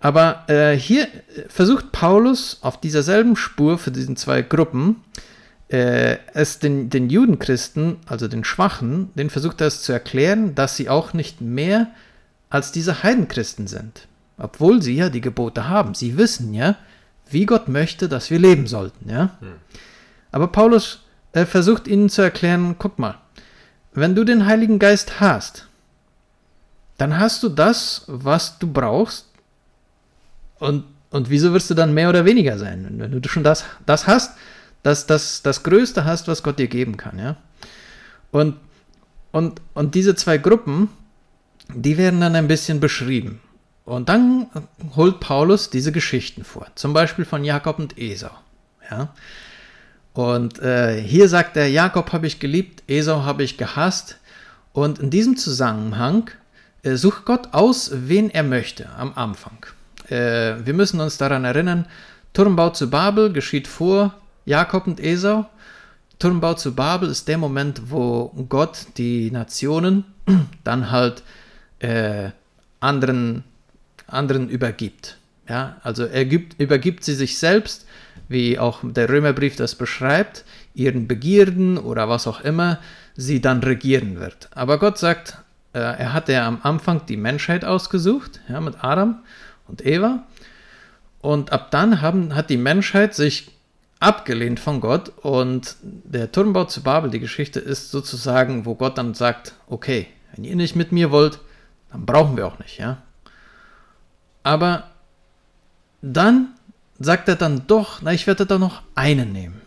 Aber 0.00 0.44
äh, 0.48 0.76
hier 0.76 1.08
versucht 1.48 1.90
Paulus 1.90 2.58
auf 2.60 2.78
dieser 2.78 3.02
selben 3.02 3.36
Spur 3.36 3.78
für 3.78 3.90
diesen 3.90 4.16
zwei 4.16 4.42
Gruppen, 4.42 5.02
äh, 5.68 6.18
es 6.34 6.58
den, 6.58 6.90
den 6.90 7.10
Judenchristen, 7.10 7.96
also 8.06 8.28
den 8.28 8.44
Schwachen, 8.44 9.10
den 9.14 9.30
versucht 9.30 9.60
er 9.60 9.66
es 9.66 9.82
zu 9.82 9.92
erklären, 9.92 10.54
dass 10.54 10.76
sie 10.76 10.88
auch 10.88 11.14
nicht 11.14 11.40
mehr 11.40 11.88
als 12.50 12.70
diese 12.70 13.02
Heidenchristen 13.02 13.66
sind 13.66 14.06
obwohl 14.38 14.82
sie 14.82 14.96
ja 14.96 15.08
die 15.08 15.20
Gebote 15.20 15.68
haben. 15.68 15.94
Sie 15.94 16.16
wissen 16.16 16.54
ja, 16.54 16.76
wie 17.30 17.46
Gott 17.46 17.68
möchte, 17.68 18.08
dass 18.08 18.30
wir 18.30 18.38
leben 18.38 18.66
sollten. 18.66 19.08
Ja? 19.08 19.36
Hm. 19.40 19.54
Aber 20.32 20.48
Paulus 20.48 21.02
äh, 21.32 21.46
versucht 21.46 21.86
ihnen 21.86 22.08
zu 22.08 22.22
erklären, 22.22 22.76
guck 22.78 22.98
mal, 22.98 23.18
wenn 23.92 24.14
du 24.14 24.24
den 24.24 24.46
Heiligen 24.46 24.78
Geist 24.78 25.20
hast, 25.20 25.68
dann 26.98 27.18
hast 27.18 27.42
du 27.42 27.48
das, 27.48 28.04
was 28.06 28.58
du 28.58 28.70
brauchst. 28.72 29.26
Und, 30.58 30.84
und 31.10 31.30
wieso 31.30 31.52
wirst 31.52 31.70
du 31.70 31.74
dann 31.74 31.94
mehr 31.94 32.08
oder 32.08 32.24
weniger 32.24 32.58
sein? 32.58 32.86
Wenn 32.98 33.20
du 33.20 33.28
schon 33.28 33.44
das, 33.44 33.64
das 33.86 34.06
hast, 34.06 34.32
das, 34.82 35.06
das, 35.06 35.42
das 35.42 35.62
Größte 35.62 36.04
hast, 36.04 36.28
was 36.28 36.42
Gott 36.42 36.58
dir 36.58 36.68
geben 36.68 36.96
kann. 36.96 37.18
Ja? 37.18 37.36
Und, 38.30 38.56
und, 39.32 39.60
und 39.74 39.94
diese 39.94 40.14
zwei 40.14 40.38
Gruppen, 40.38 40.88
die 41.74 41.96
werden 41.96 42.20
dann 42.20 42.36
ein 42.36 42.48
bisschen 42.48 42.80
beschrieben. 42.80 43.40
Und 43.84 44.08
dann 44.08 44.46
holt 44.96 45.20
Paulus 45.20 45.70
diese 45.70 45.92
Geschichten 45.92 46.44
vor, 46.44 46.66
zum 46.74 46.92
Beispiel 46.94 47.24
von 47.24 47.44
Jakob 47.44 47.78
und 47.78 47.98
Esau. 47.98 48.30
Ja? 48.90 49.14
Und 50.14 50.60
äh, 50.60 51.00
hier 51.02 51.28
sagt 51.28 51.56
er, 51.56 51.68
Jakob 51.68 52.12
habe 52.12 52.26
ich 52.26 52.38
geliebt, 52.38 52.82
Esau 52.86 53.24
habe 53.24 53.42
ich 53.42 53.58
gehasst. 53.58 54.18
Und 54.72 54.98
in 55.00 55.10
diesem 55.10 55.36
Zusammenhang 55.36 56.30
sucht 56.84 57.24
Gott 57.24 57.48
aus, 57.52 57.90
wen 57.92 58.30
er 58.30 58.42
möchte 58.42 58.88
am 58.90 59.12
Anfang. 59.14 59.66
Äh, 60.08 60.64
wir 60.64 60.74
müssen 60.74 61.00
uns 61.00 61.18
daran 61.18 61.44
erinnern, 61.44 61.86
Turmbau 62.32 62.70
zu 62.70 62.90
Babel 62.90 63.32
geschieht 63.32 63.66
vor 63.68 64.14
Jakob 64.44 64.86
und 64.86 65.00
Esau. 65.00 65.46
Turmbau 66.18 66.54
zu 66.54 66.74
Babel 66.74 67.08
ist 67.08 67.28
der 67.28 67.38
Moment, 67.38 67.90
wo 67.90 68.28
Gott 68.48 68.86
die 68.96 69.30
Nationen 69.30 70.04
dann 70.64 70.90
halt 70.90 71.22
äh, 71.80 72.30
anderen 72.80 73.44
anderen 74.06 74.48
übergibt. 74.48 75.18
Ja, 75.48 75.76
also 75.82 76.04
er 76.06 76.24
gibt, 76.24 76.58
übergibt 76.60 77.04
sie 77.04 77.14
sich 77.14 77.38
selbst, 77.38 77.86
wie 78.28 78.58
auch 78.58 78.80
der 78.82 79.08
Römerbrief 79.10 79.56
das 79.56 79.74
beschreibt, 79.74 80.44
ihren 80.74 81.06
Begierden 81.06 81.76
oder 81.76 82.08
was 82.08 82.26
auch 82.26 82.40
immer, 82.40 82.78
sie 83.14 83.40
dann 83.40 83.62
regieren 83.62 84.18
wird. 84.18 84.48
Aber 84.54 84.78
Gott 84.78 84.98
sagt, 84.98 85.38
äh, 85.74 85.78
er 85.78 86.12
hat 86.12 86.28
ja 86.28 86.46
am 86.46 86.60
Anfang 86.62 87.04
die 87.06 87.16
Menschheit 87.16 87.64
ausgesucht, 87.64 88.40
ja, 88.48 88.60
mit 88.60 88.82
Adam 88.82 89.22
und 89.68 89.84
Eva. 89.84 90.22
Und 91.20 91.52
ab 91.52 91.70
dann 91.70 92.00
haben, 92.00 92.34
hat 92.34 92.50
die 92.50 92.56
Menschheit 92.56 93.14
sich 93.14 93.50
abgelehnt 94.00 94.60
von 94.60 94.80
Gott 94.80 95.10
und 95.22 95.76
der 95.82 96.30
Turmbau 96.30 96.64
zu 96.64 96.82
Babel, 96.82 97.10
die 97.10 97.20
Geschichte 97.20 97.60
ist 97.60 97.90
sozusagen, 97.90 98.66
wo 98.66 98.74
Gott 98.74 98.98
dann 98.98 99.14
sagt, 99.14 99.54
okay, 99.66 100.06
wenn 100.34 100.44
ihr 100.44 100.56
nicht 100.56 100.76
mit 100.76 100.92
mir 100.92 101.10
wollt, 101.10 101.38
dann 101.90 102.04
brauchen 102.04 102.36
wir 102.36 102.46
auch 102.46 102.58
nicht, 102.58 102.78
ja. 102.78 102.98
Aber 104.42 104.90
dann 106.02 106.48
sagt 106.98 107.28
er 107.28 107.36
dann 107.36 107.66
doch, 107.66 108.02
na, 108.02 108.12
ich 108.12 108.26
werde 108.26 108.46
da 108.46 108.58
noch 108.58 108.82
einen 108.94 109.32
nehmen. 109.32 109.60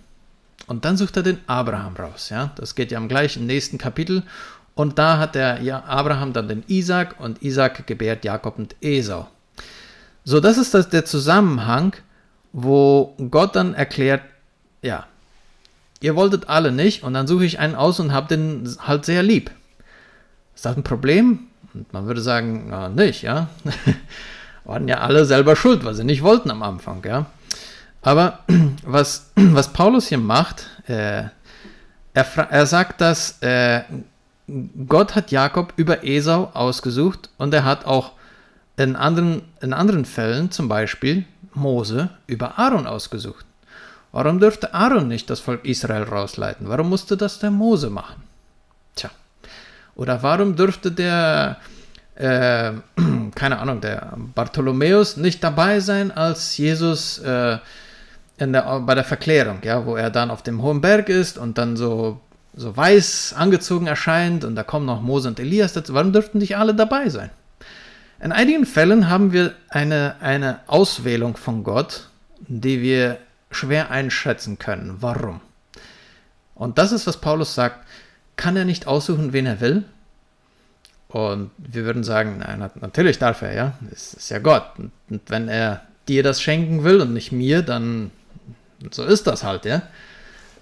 Und 0.68 0.84
dann 0.84 0.98
sucht 0.98 1.16
er 1.18 1.24
den 1.24 1.40
Abraham 1.48 1.96
raus. 1.96 2.30
Ja? 2.30 2.52
Das 2.56 2.76
geht 2.76 2.92
ja 2.92 2.98
am 2.98 3.08
gleichen 3.08 3.46
nächsten 3.46 3.78
Kapitel. 3.78 4.24
Und 4.78 5.00
da 5.00 5.18
hat 5.18 5.34
der 5.34 5.90
Abraham 5.90 6.34
dann 6.34 6.48
den 6.48 6.64
Isaac 6.68 7.16
und 7.20 7.42
Isaac 7.42 7.88
gebärt 7.88 8.24
Jakob 8.24 8.60
und 8.60 8.76
Esau. 8.80 9.28
So, 10.24 10.40
das 10.40 10.60
ist 10.60 10.76
das, 10.76 10.88
der 10.90 11.04
Zusammenhang, 11.04 11.96
wo 12.54 13.16
Gott 13.32 13.56
dann 13.56 13.74
erklärt, 13.74 14.22
ja, 14.84 15.08
ihr 16.00 16.16
wolltet 16.16 16.48
alle 16.48 16.72
nicht 16.72 17.02
und 17.02 17.16
dann 17.16 17.26
suche 17.26 17.44
ich 17.44 17.58
einen 17.58 17.74
aus 17.74 18.00
und 18.00 18.14
habe 18.14 18.28
den 18.28 18.70
halt 18.86 19.04
sehr 19.06 19.24
lieb. 19.24 19.50
Ist 20.54 20.66
das 20.66 20.78
ein 20.78 20.84
Problem? 20.84 21.48
Und 21.74 21.92
man 21.92 22.06
würde 22.06 22.22
sagen, 22.22 22.68
na, 22.70 22.88
nicht, 22.88 23.24
ja. 23.24 23.50
waren 24.64 24.88
ja 24.88 25.00
alle 25.00 25.26
selber 25.26 25.56
schuld, 25.56 25.86
weil 25.86 25.96
sie 25.96 26.04
nicht 26.04 26.22
wollten 26.22 26.52
am 26.52 26.62
Anfang, 26.62 27.04
ja. 27.04 27.26
Aber 28.04 28.42
was, 28.84 29.32
was 29.36 29.74
Paulus 29.74 30.10
hier 30.10 30.20
macht, 30.20 30.68
äh, 30.88 31.24
er, 32.14 32.26
er 32.52 32.66
sagt, 32.68 33.02
dass 33.02 33.42
äh, 33.42 33.82
Gott 34.88 35.16
hat 35.16 35.32
Jakob 35.32 35.74
über 35.76 36.04
Esau 36.04 36.52
ausgesucht 36.54 37.30
und 37.38 37.54
er 37.54 37.66
hat 37.66 37.86
auch 37.86 38.14
in 38.78 38.96
anderen, 38.96 39.42
in 39.62 39.74
anderen 39.74 40.06
Fällen, 40.06 40.52
zum 40.52 40.70
Beispiel 40.70 41.26
Mose, 41.54 42.10
über 42.28 42.58
Aaron 42.58 42.88
ausgesucht. 42.88 43.46
Warum 44.12 44.40
dürfte 44.40 44.74
Aaron 44.74 45.08
nicht 45.08 45.30
das 45.30 45.40
Volk 45.40 45.66
Israel 45.66 46.04
rausleiten? 46.04 46.70
Warum 46.70 46.90
musste 46.90 47.18
das 47.18 47.40
der 47.40 47.52
Mose 47.52 47.90
machen? 47.90 48.24
Tja. 48.96 49.10
Oder 49.96 50.24
warum 50.24 50.56
dürfte 50.56 50.92
der 50.92 51.58
äh, 52.16 52.74
keine 53.36 53.60
Ahnung, 53.60 53.82
der 53.82 54.14
Bartholomäus 54.34 55.18
nicht 55.18 55.44
dabei 55.44 55.80
sein, 55.80 56.12
als 56.12 56.58
Jesus 56.58 57.20
äh, 57.20 57.58
der, 58.40 58.80
bei 58.80 58.96
der 58.96 59.04
Verklärung, 59.04 59.60
ja, 59.64 59.86
wo 59.86 59.96
er 59.96 60.10
dann 60.10 60.32
auf 60.32 60.42
dem 60.42 60.62
hohen 60.62 60.82
Berg 60.82 61.10
ist 61.10 61.38
und 61.38 61.58
dann 61.58 61.78
so, 61.78 62.20
so 62.58 62.76
weiß 62.76 63.36
angezogen 63.38 63.88
erscheint 63.88 64.44
und 64.44 64.56
da 64.56 64.64
kommen 64.64 64.86
noch 64.86 65.02
Mose 65.02 65.28
und 65.30 65.40
Elias 65.40 65.74
dazu. 65.74 65.94
Warum 65.94 66.12
dürften 66.12 66.40
nicht 66.40 66.58
alle 66.58 66.74
dabei 66.74 67.08
sein? 67.10 67.30
In 68.20 68.32
einigen 68.32 68.66
Fällen 68.66 69.10
haben 69.10 69.32
wir 69.32 69.54
eine, 69.70 70.16
eine 70.22 70.60
Auswählung 70.66 71.38
von 71.38 71.64
Gott, 71.64 72.10
die 72.48 72.82
wir 72.82 73.20
schwer 73.52 73.92
einschätzen 73.92 74.58
können. 74.58 74.98
Warum? 75.02 75.40
Und 76.56 76.80
das 76.80 76.92
ist, 76.92 77.06
was 77.06 77.22
Paulus 77.22 77.54
sagt. 77.54 77.86
Kann 78.36 78.58
er 78.58 78.66
nicht 78.66 78.88
aussuchen, 78.88 79.34
wen 79.34 79.46
er 79.46 79.62
will? 79.62 79.84
Und 81.10 81.52
wir 81.58 81.86
würden 81.86 82.04
sagen, 82.04 82.40
nein, 82.40 82.70
natürlich 82.82 83.20
darf 83.20 83.42
er, 83.42 83.54
ja. 83.54 83.74
Es 83.92 84.14
ist 84.14 84.30
ja 84.30 84.40
Gott. 84.40 84.64
Und 84.78 85.22
wenn 85.28 85.48
er 85.48 85.82
dir 86.08 86.24
das 86.24 86.42
schenken 86.42 86.84
will 86.84 87.02
und 87.02 87.14
nicht 87.14 87.32
mir, 87.32 87.62
dann 87.62 88.12
so 88.92 89.04
ist 89.04 89.28
das 89.28 89.44
halt, 89.44 89.66
ja. 89.66 89.84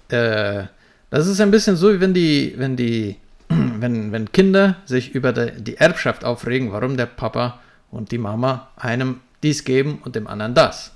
Äh, 0.08 0.66
das 1.10 1.26
ist 1.26 1.40
ein 1.40 1.50
bisschen 1.50 1.76
so, 1.76 1.92
wie 1.92 2.00
wenn 2.00 2.14
die, 2.14 2.54
wenn 2.56 2.76
die, 2.76 3.16
wenn, 3.48 4.12
wenn 4.12 4.32
Kinder 4.32 4.76
sich 4.84 5.14
über 5.14 5.32
die, 5.32 5.62
die 5.62 5.76
Erbschaft 5.76 6.24
aufregen, 6.24 6.72
warum 6.72 6.96
der 6.96 7.06
Papa 7.06 7.60
und 7.90 8.10
die 8.10 8.18
Mama 8.18 8.68
einem 8.76 9.20
dies 9.42 9.64
geben 9.64 10.00
und 10.04 10.16
dem 10.16 10.26
anderen 10.26 10.54
das. 10.54 10.92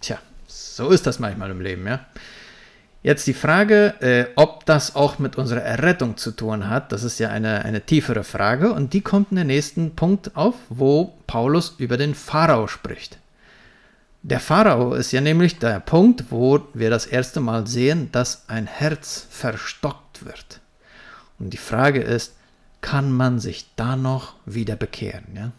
Tja, 0.00 0.18
so 0.46 0.90
ist 0.90 1.06
das 1.06 1.18
manchmal 1.18 1.50
im 1.50 1.60
Leben, 1.60 1.86
ja. 1.86 2.00
Jetzt 3.02 3.28
die 3.28 3.34
Frage, 3.34 3.94
äh, 4.00 4.26
ob 4.34 4.66
das 4.66 4.96
auch 4.96 5.20
mit 5.20 5.36
unserer 5.36 5.62
Errettung 5.62 6.16
zu 6.16 6.32
tun 6.32 6.68
hat, 6.68 6.90
das 6.90 7.04
ist 7.04 7.20
ja 7.20 7.30
eine, 7.30 7.64
eine 7.64 7.80
tiefere 7.80 8.24
Frage 8.24 8.72
und 8.72 8.92
die 8.92 9.02
kommt 9.02 9.30
in 9.30 9.36
den 9.36 9.46
nächsten 9.46 9.94
Punkt 9.94 10.36
auf, 10.36 10.56
wo 10.68 11.14
Paulus 11.28 11.76
über 11.78 11.96
den 11.96 12.14
Pharao 12.16 12.66
spricht. 12.66 13.18
Der 14.22 14.40
Pharao 14.40 14.94
ist 14.94 15.12
ja 15.12 15.20
nämlich 15.20 15.58
der 15.58 15.80
Punkt, 15.80 16.24
wo 16.30 16.66
wir 16.74 16.90
das 16.90 17.06
erste 17.06 17.40
Mal 17.40 17.66
sehen, 17.66 18.10
dass 18.12 18.48
ein 18.48 18.66
Herz 18.66 19.26
verstockt 19.30 20.24
wird. 20.24 20.60
Und 21.38 21.50
die 21.50 21.58
Frage 21.58 22.00
ist, 22.00 22.34
kann 22.80 23.12
man 23.12 23.38
sich 23.38 23.66
da 23.76 23.96
noch 23.96 24.34
wieder 24.44 24.76
bekehren? 24.76 25.24
Ja? 25.34 25.52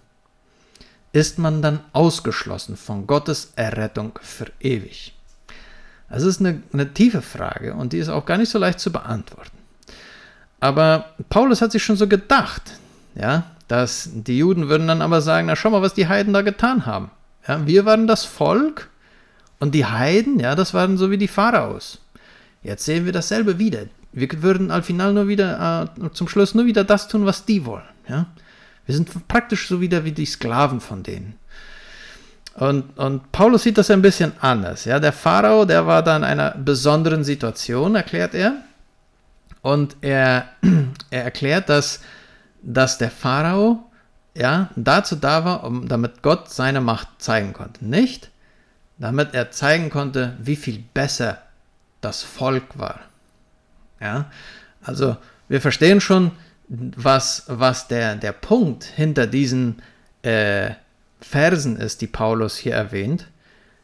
Ist 1.11 1.39
man 1.39 1.61
dann 1.61 1.79
ausgeschlossen 1.93 2.75
von 2.77 3.07
Gottes 3.07 3.53
Errettung 3.55 4.19
für 4.21 4.47
ewig? 4.59 5.15
Das 6.09 6.23
ist 6.23 6.39
eine, 6.39 6.61
eine 6.73 6.93
tiefe 6.93 7.21
Frage 7.21 7.73
und 7.75 7.93
die 7.93 7.99
ist 7.99 8.09
auch 8.09 8.25
gar 8.25 8.37
nicht 8.37 8.49
so 8.49 8.59
leicht 8.59 8.79
zu 8.79 8.91
beantworten. 8.91 9.57
Aber 10.59 11.13
Paulus 11.29 11.61
hat 11.61 11.71
sich 11.71 11.83
schon 11.83 11.95
so 11.95 12.07
gedacht, 12.07 12.73
ja, 13.15 13.51
dass 13.67 14.09
die 14.11 14.37
Juden 14.37 14.67
würden 14.67 14.87
dann 14.87 15.01
aber 15.01 15.21
sagen, 15.21 15.47
na 15.47 15.55
schau 15.55 15.69
mal, 15.69 15.81
was 15.81 15.93
die 15.93 16.07
Heiden 16.07 16.33
da 16.33 16.41
getan 16.41 16.85
haben. 16.85 17.11
Ja, 17.49 17.65
wir 17.65 17.83
waren 17.83 18.05
das 18.05 18.25
Volk 18.25 18.89
und 19.57 19.73
die 19.73 19.87
Heiden, 19.87 20.39
ja, 20.39 20.53
das 20.53 20.75
waren 20.75 20.99
so 20.99 21.09
wie 21.09 21.17
die 21.17 21.27
Pharaos. 21.27 21.97
Jetzt 22.61 22.85
sehen 22.85 23.05
wir 23.05 23.11
dasselbe 23.11 23.57
wieder. 23.57 23.85
Wir 24.11 24.29
würden 24.43 24.69
al 24.69 24.83
final 24.83 25.13
nur 25.13 25.27
wieder, 25.27 25.89
äh, 25.99 26.09
zum 26.11 26.27
Schluss 26.27 26.53
nur 26.53 26.67
wieder 26.67 26.83
das 26.83 27.07
tun, 27.07 27.25
was 27.25 27.45
die 27.45 27.65
wollen. 27.65 27.89
Ja? 28.07 28.27
Wir 28.85 28.93
sind 28.93 29.27
praktisch 29.27 29.67
so 29.67 29.81
wieder 29.81 30.05
wie 30.05 30.11
die 30.11 30.27
Sklaven 30.27 30.79
von 30.79 31.01
denen. 31.01 31.39
Und, 32.53 32.95
und 32.99 33.31
Paulus 33.31 33.63
sieht 33.63 33.79
das 33.79 33.89
ein 33.89 34.03
bisschen 34.03 34.33
anders. 34.41 34.85
Ja? 34.85 34.99
Der 34.99 35.13
Pharao, 35.13 35.65
der 35.65 35.87
war 35.87 36.03
da 36.03 36.17
in 36.17 36.23
einer 36.23 36.51
besonderen 36.51 37.23
Situation, 37.23 37.95
erklärt 37.95 38.35
er. 38.35 38.57
Und 39.63 39.97
er, 40.01 40.49
er 41.09 41.23
erklärt, 41.23 41.67
dass, 41.67 42.01
dass 42.61 42.99
der 42.99 43.09
Pharao 43.09 43.88
ja, 44.39 44.69
dazu 44.77 45.17
da 45.17 45.43
war, 45.43 45.63
um, 45.65 45.87
damit 45.89 46.21
Gott 46.21 46.49
seine 46.49 46.79
Macht 46.79 47.09
zeigen 47.17 47.51
konnte. 47.51 47.83
Nicht, 47.85 48.29
damit 48.97 49.33
er 49.33 49.51
zeigen 49.51 49.89
konnte, 49.89 50.37
wie 50.39 50.55
viel 50.55 50.83
besser 50.93 51.39
das 51.99 52.23
Volk 52.23 52.79
war. 52.79 53.01
Ja, 53.99 54.31
also 54.81 55.17
wir 55.49 55.59
verstehen 55.59 55.99
schon, 55.99 56.31
was, 56.69 57.43
was 57.47 57.89
der, 57.89 58.15
der 58.15 58.31
Punkt 58.31 58.85
hinter 58.85 59.27
diesen 59.27 59.81
äh, 60.21 60.71
Versen 61.19 61.75
ist, 61.75 61.99
die 61.99 62.07
Paulus 62.07 62.55
hier 62.55 62.75
erwähnt. 62.75 63.27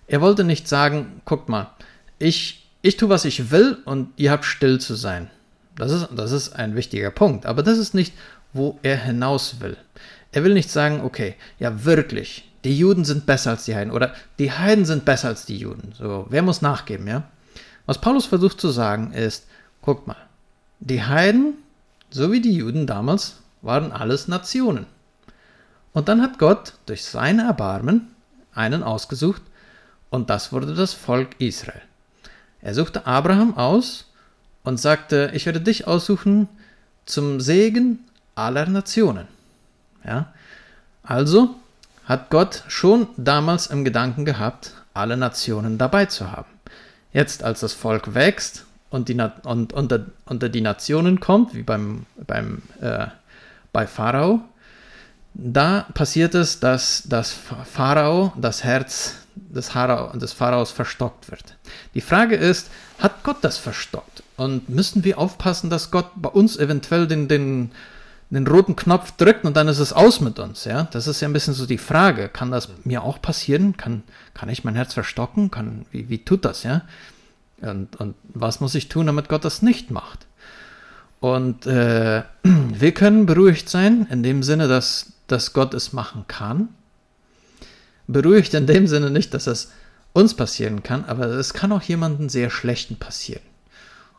Er 0.08 0.22
wollte 0.22 0.46
nicht 0.46 0.70
sagen, 0.70 1.22
guckt 1.26 1.50
mal, 1.50 1.72
ich, 2.18 2.70
ich 2.82 2.96
tue, 2.96 3.10
was 3.10 3.26
ich 3.26 3.52
will 3.52 3.80
und 3.84 4.14
ihr 4.16 4.32
habt 4.32 4.46
still 4.46 4.80
zu 4.80 4.96
sein. 4.96 5.30
Das 5.76 5.92
ist, 5.92 6.08
das 6.16 6.32
ist 6.32 6.54
ein 6.54 6.76
wichtiger 6.76 7.12
Punkt, 7.12 7.46
aber 7.46 7.62
das 7.62 7.78
ist 7.78 7.94
nicht, 7.94 8.14
wo 8.54 8.80
er 8.84 8.96
hinaus 8.96 9.60
will. 9.60 9.76
Er 10.36 10.44
will 10.44 10.54
nicht 10.54 10.70
sagen, 10.70 11.00
okay, 11.00 11.36
ja 11.60 11.86
wirklich, 11.86 12.52
die 12.66 12.78
Juden 12.78 13.06
sind 13.06 13.26
besser 13.26 13.52
als 13.52 13.64
die 13.64 13.74
Heiden 13.74 13.94
oder 13.94 14.14
die 14.38 14.52
Heiden 14.52 14.84
sind 14.84 15.06
besser 15.06 15.30
als 15.30 15.46
die 15.46 15.56
Juden. 15.56 15.94
So, 15.98 16.26
wer 16.28 16.42
muss 16.42 16.62
nachgeben, 16.62 17.08
ja? 17.08 17.24
Was 17.86 18.02
Paulus 18.02 18.26
versucht 18.26 18.60
zu 18.60 18.68
sagen 18.68 19.14
ist, 19.14 19.48
guckt 19.82 20.08
mal, 20.08 20.18
die 20.82 21.02
Heiden, 21.02 21.54
so 22.10 22.34
wie 22.34 22.42
die 22.42 22.52
Juden 22.52 22.86
damals, 22.86 23.38
waren 23.62 23.94
alles 23.94 24.28
Nationen. 24.28 24.88
Und 25.94 26.10
dann 26.10 26.22
hat 26.22 26.38
Gott 26.38 26.74
durch 26.86 27.06
sein 27.06 27.40
Erbarmen 27.40 28.10
einen 28.54 28.84
ausgesucht 28.84 29.42
und 30.10 30.30
das 30.30 30.52
wurde 30.52 30.76
das 30.76 30.94
Volk 30.94 31.40
Israel. 31.40 31.82
Er 32.62 32.74
suchte 32.74 33.08
Abraham 33.08 33.56
aus 33.56 34.12
und 34.66 34.82
sagte, 34.82 35.32
ich 35.34 35.46
werde 35.46 35.62
dich 35.62 35.88
aussuchen 35.88 36.50
zum 37.06 37.40
Segen 37.40 38.00
aller 38.36 38.66
Nationen. 38.66 39.34
Ja? 40.06 40.34
Also 41.04 41.56
hat 42.06 42.30
Gott 42.30 42.64
schon 42.68 43.08
damals 43.18 43.68
im 43.68 43.84
Gedanken 43.84 44.26
gehabt, 44.26 44.74
alle 44.94 45.18
Nationen 45.18 45.78
dabei 45.78 46.06
zu 46.06 46.32
haben. 46.32 46.50
Jetzt, 47.14 47.44
als 47.44 47.62
das 47.62 47.74
Volk 47.74 48.14
wächst 48.14 48.66
und, 48.90 49.10
die, 49.10 49.20
und 49.44 49.74
unter, 49.74 50.06
unter 50.26 50.50
die 50.50 50.62
Nationen 50.62 51.20
kommt, 51.20 51.54
wie 51.54 51.64
beim, 51.64 52.06
beim, 52.28 52.62
äh, 52.82 53.08
bei 53.72 53.88
Pharao, 53.88 54.42
da 55.34 55.86
passiert 55.94 56.34
es, 56.34 56.60
dass 56.60 57.04
das 57.08 57.36
Pharao, 57.66 58.34
das 58.38 58.64
Herz 58.64 59.16
des, 59.36 59.70
Pharao, 59.70 60.16
des 60.18 60.32
Pharaos 60.32 60.72
verstockt 60.72 61.30
wird. 61.30 61.58
Die 61.94 62.02
Frage 62.02 62.36
ist, 62.36 62.70
hat 63.00 63.24
Gott 63.24 63.38
das 63.42 63.58
verstockt? 63.58 64.24
Und 64.38 64.70
müssen 64.70 65.04
wir 65.04 65.18
aufpassen, 65.18 65.70
dass 65.70 65.92
Gott 65.92 66.10
bei 66.16 66.30
uns 66.30 66.58
eventuell 66.58 67.08
den, 67.08 67.28
den, 67.28 67.72
den 68.30 68.48
roten 68.48 68.76
Knopf 68.76 69.12
drückt 69.12 69.46
und 69.46 69.56
dann 69.56 69.68
ist 69.68 69.80
es 69.80 69.94
aus 69.94 70.20
mit 70.20 70.40
uns? 70.40 70.66
Ja? 70.66 70.88
Das 70.92 71.08
ist 71.08 71.22
ja 71.22 71.28
ein 71.28 71.34
bisschen 71.34 71.54
so 71.54 71.66
die 71.66 71.78
Frage. 71.78 72.30
Kann 72.30 72.52
das 72.52 72.70
mir 72.84 73.04
auch 73.04 73.22
passieren? 73.22 73.78
Kann, 73.78 74.04
kann 74.34 74.50
ich 74.50 74.64
mein 74.64 74.76
Herz 74.76 74.94
verstocken? 74.94 75.52
Kann, 75.52 75.86
wie, 75.92 76.10
wie 76.10 76.24
tut 76.24 76.46
das? 76.46 76.64
Ja? 76.64 76.82
Und, 77.62 77.96
und 77.98 78.16
was 78.34 78.60
muss 78.60 78.76
ich 78.76 78.90
tun, 78.90 79.06
damit 79.06 79.30
Gott 79.30 79.46
das 79.46 79.62
nicht 79.62 79.92
macht? 79.92 80.26
Und 81.20 81.66
äh, 81.66 82.24
wir 82.44 82.92
können 82.94 83.26
beruhigt 83.26 83.70
sein, 83.70 84.08
in 84.10 84.24
dem 84.24 84.44
Sinne, 84.44 84.68
dass 84.68 85.14
dass 85.28 85.54
Gott 85.54 85.74
es 85.74 85.94
machen 85.94 86.26
kann. 86.28 86.70
Beruhigt 88.08 88.54
in 88.54 88.68
dem 88.68 88.88
Sinne 88.88 89.10
nicht, 89.10 89.34
dass 89.34 89.48
es 89.48 89.72
uns 90.14 90.34
passieren 90.34 90.84
kann, 90.84 91.06
aber 91.06 91.26
es 91.26 91.54
kann 91.54 91.72
auch 91.72 91.82
jemandem 91.82 92.30
sehr 92.30 92.50
schlechten 92.50 92.98
passieren. 92.98 93.42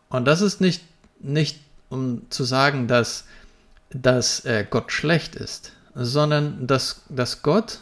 Und 0.09 0.27
das 0.27 0.41
ist 0.41 0.61
nicht, 0.61 0.83
nicht 1.21 1.61
um 1.89 2.23
zu 2.31 2.45
sagen, 2.45 2.89
dass, 2.89 3.25
dass 3.91 4.45
äh, 4.45 4.67
Gott 4.69 4.93
schlecht 4.93 5.35
ist, 5.37 5.73
sondern 5.95 6.67
dass, 6.67 7.05
dass 7.09 7.43
Gott 7.43 7.81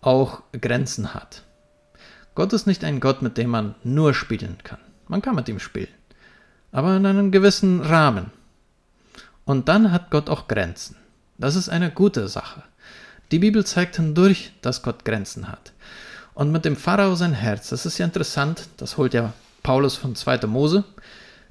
auch 0.00 0.42
Grenzen 0.52 1.14
hat. 1.14 1.42
Gott 2.34 2.52
ist 2.52 2.66
nicht 2.66 2.84
ein 2.84 3.00
Gott, 3.00 3.22
mit 3.22 3.38
dem 3.38 3.50
man 3.50 3.74
nur 3.82 4.14
spielen 4.14 4.58
kann. 4.62 4.78
Man 5.08 5.22
kann 5.22 5.34
mit 5.34 5.48
ihm 5.48 5.58
spielen, 5.58 5.88
aber 6.72 6.96
in 6.96 7.06
einem 7.06 7.30
gewissen 7.30 7.80
Rahmen. 7.80 8.30
Und 9.44 9.68
dann 9.68 9.92
hat 9.92 10.10
Gott 10.10 10.28
auch 10.28 10.48
Grenzen. 10.48 10.96
Das 11.38 11.54
ist 11.54 11.68
eine 11.68 11.90
gute 11.90 12.28
Sache. 12.28 12.62
Die 13.30 13.38
Bibel 13.38 13.64
zeigt 13.64 13.96
hindurch, 13.96 14.52
dass 14.62 14.82
Gott 14.82 15.04
Grenzen 15.04 15.48
hat. 15.48 15.72
Und 16.34 16.52
mit 16.52 16.64
dem 16.64 16.76
Pharao 16.76 17.14
sein 17.14 17.32
Herz, 17.32 17.70
das 17.70 17.86
ist 17.86 17.98
ja 17.98 18.04
interessant, 18.04 18.68
das 18.76 18.96
holt 18.96 19.14
ja 19.14 19.32
Paulus 19.62 19.96
von 19.96 20.14
2. 20.14 20.46
Mose. 20.46 20.84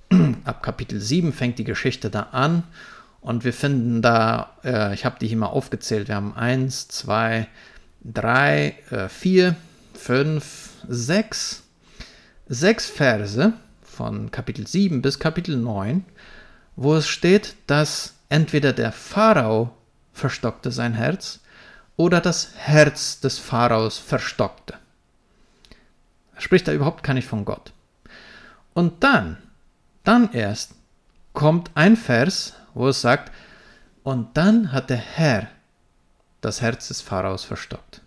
Ab 0.46 0.62
Kapitel 0.62 1.00
7 1.00 1.34
fängt 1.34 1.58
die 1.58 1.64
Geschichte 1.64 2.10
da 2.10 2.28
an 2.32 2.64
und 3.26 3.44
wir 3.44 3.54
finden 3.54 4.04
da, 4.04 4.52
äh, 4.64 4.94
ich 4.94 5.04
habe 5.04 5.18
die 5.20 5.28
hier 5.28 5.38
mal 5.38 5.48
aufgezählt, 5.48 6.08
wir 6.08 6.16
haben 6.16 6.36
1, 6.36 6.90
2, 6.90 7.48
3, 8.04 8.76
4, 9.10 9.56
5, 9.96 10.70
6, 10.88 11.64
6 12.48 12.86
Verse 12.86 13.54
von 13.82 14.30
Kapitel 14.30 14.68
7 14.68 15.02
bis 15.02 15.18
Kapitel 15.18 15.58
9, 15.58 16.06
wo 16.76 16.94
es 16.96 17.08
steht, 17.08 17.56
dass 17.66 18.14
Entweder 18.30 18.74
der 18.74 18.92
Pharao 18.92 19.76
verstockte 20.14 20.70
sein 20.70 20.94
Herz 20.94 21.40
oder 21.96 22.22
das 22.22 22.52
Herz 22.56 23.22
des 23.22 23.40
Pharaos 23.40 23.98
verstockte. 23.98 24.76
Er 26.36 26.42
spricht 26.42 26.68
da 26.68 26.74
überhaupt 26.74 27.02
gar 27.02 27.14
nicht 27.14 27.28
von 27.28 27.44
Gott. 27.44 27.74
Und 28.76 29.04
dann, 29.04 29.38
dann 30.04 30.32
erst 30.32 30.76
kommt 31.34 31.72
ein 31.74 31.96
Vers, 31.98 32.54
wo 32.76 32.88
es 32.88 33.02
sagt, 33.02 33.32
und 34.04 34.38
dann 34.38 34.72
hat 34.72 34.92
der 34.92 34.98
Herr 34.98 35.48
das 36.42 36.62
Herz 36.62 36.90
des 36.90 37.02
Pharaos 37.02 37.44
verstockt. 37.44 38.02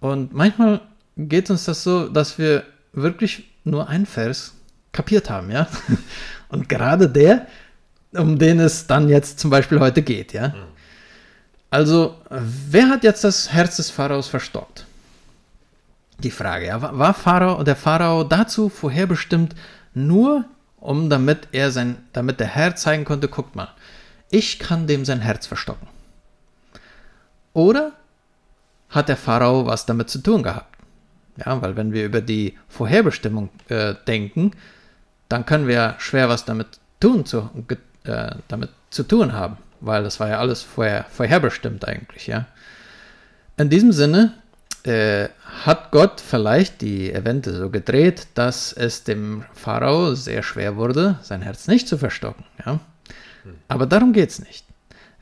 Und 0.00 0.34
manchmal 0.34 0.82
geht 1.16 1.48
uns 1.48 1.64
das 1.64 1.82
so, 1.82 2.08
dass 2.08 2.36
wir 2.36 2.64
wirklich 2.92 3.48
nur 3.64 3.88
ein 3.88 4.04
Vers 4.04 4.54
kapiert 4.92 5.30
haben, 5.30 5.50
ja. 5.50 5.66
Und 6.48 6.68
gerade 6.68 7.08
der, 7.08 7.46
um 8.12 8.38
den 8.38 8.60
es 8.60 8.86
dann 8.86 9.08
jetzt 9.08 9.38
zum 9.38 9.50
Beispiel 9.50 9.80
heute 9.80 10.02
geht, 10.02 10.34
ja. 10.34 10.54
Also, 11.70 12.16
wer 12.28 12.90
hat 12.90 13.04
jetzt 13.04 13.24
das 13.24 13.52
Herz 13.52 13.76
des 13.76 13.90
Pharaos 13.90 14.28
verstockt? 14.28 14.84
die 16.20 16.30
Frage, 16.30 16.66
ja, 16.66 16.80
war 16.80 17.14
Pharao, 17.14 17.62
der 17.62 17.76
Pharao 17.76 18.24
dazu 18.24 18.68
vorherbestimmt, 18.68 19.54
nur 19.94 20.44
um 20.80 21.10
damit 21.10 21.48
er 21.52 21.70
sein, 21.70 21.98
damit 22.12 22.40
der 22.40 22.48
Herr 22.48 22.74
zeigen 22.76 23.04
konnte, 23.04 23.28
guckt 23.28 23.54
mal, 23.54 23.68
ich 24.30 24.58
kann 24.58 24.86
dem 24.86 25.04
sein 25.04 25.20
Herz 25.20 25.46
verstocken. 25.46 25.88
Oder 27.52 27.92
hat 28.88 29.08
der 29.08 29.16
Pharao 29.16 29.66
was 29.66 29.86
damit 29.86 30.10
zu 30.10 30.18
tun 30.20 30.42
gehabt? 30.42 30.76
Ja, 31.36 31.60
weil 31.62 31.76
wenn 31.76 31.92
wir 31.92 32.04
über 32.04 32.20
die 32.20 32.56
Vorherbestimmung 32.68 33.50
äh, 33.68 33.94
denken, 34.06 34.52
dann 35.28 35.46
können 35.46 35.68
wir 35.68 35.94
schwer 35.98 36.28
was 36.28 36.44
damit 36.44 36.80
tun, 36.98 37.24
zu, 37.24 37.50
äh, 38.04 38.34
damit 38.48 38.70
zu 38.90 39.04
tun 39.04 39.32
haben, 39.32 39.56
weil 39.80 40.02
das 40.02 40.20
war 40.20 40.28
ja 40.28 40.38
alles 40.38 40.62
vorher, 40.62 41.06
vorherbestimmt 41.10 41.86
eigentlich, 41.86 42.26
ja. 42.26 42.46
In 43.56 43.70
diesem 43.70 43.92
Sinne 43.92 44.34
äh, 44.86 45.28
hat 45.64 45.90
Gott 45.90 46.20
vielleicht 46.20 46.80
die 46.80 47.12
Evente 47.12 47.54
so 47.56 47.70
gedreht, 47.70 48.28
dass 48.34 48.72
es 48.72 49.04
dem 49.04 49.44
Pharao 49.52 50.14
sehr 50.14 50.42
schwer 50.42 50.76
wurde, 50.76 51.18
sein 51.22 51.42
Herz 51.42 51.66
nicht 51.66 51.88
zu 51.88 51.98
verstocken, 51.98 52.44
ja. 52.64 52.80
Aber 53.68 53.86
darum 53.86 54.12
geht 54.12 54.30
es 54.30 54.38
nicht. 54.38 54.64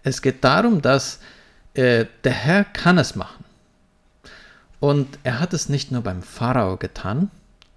Es 0.02 0.22
geht 0.22 0.42
darum, 0.42 0.82
dass 0.82 1.20
äh, 1.74 2.06
der 2.24 2.32
Herr 2.32 2.64
kann 2.64 2.98
es 2.98 3.14
machen. 3.14 3.44
Und 4.80 5.18
er 5.24 5.40
hat 5.40 5.52
es 5.54 5.68
nicht 5.68 5.90
nur 5.90 6.02
beim 6.02 6.22
Pharao 6.22 6.76
getan, 6.76 7.30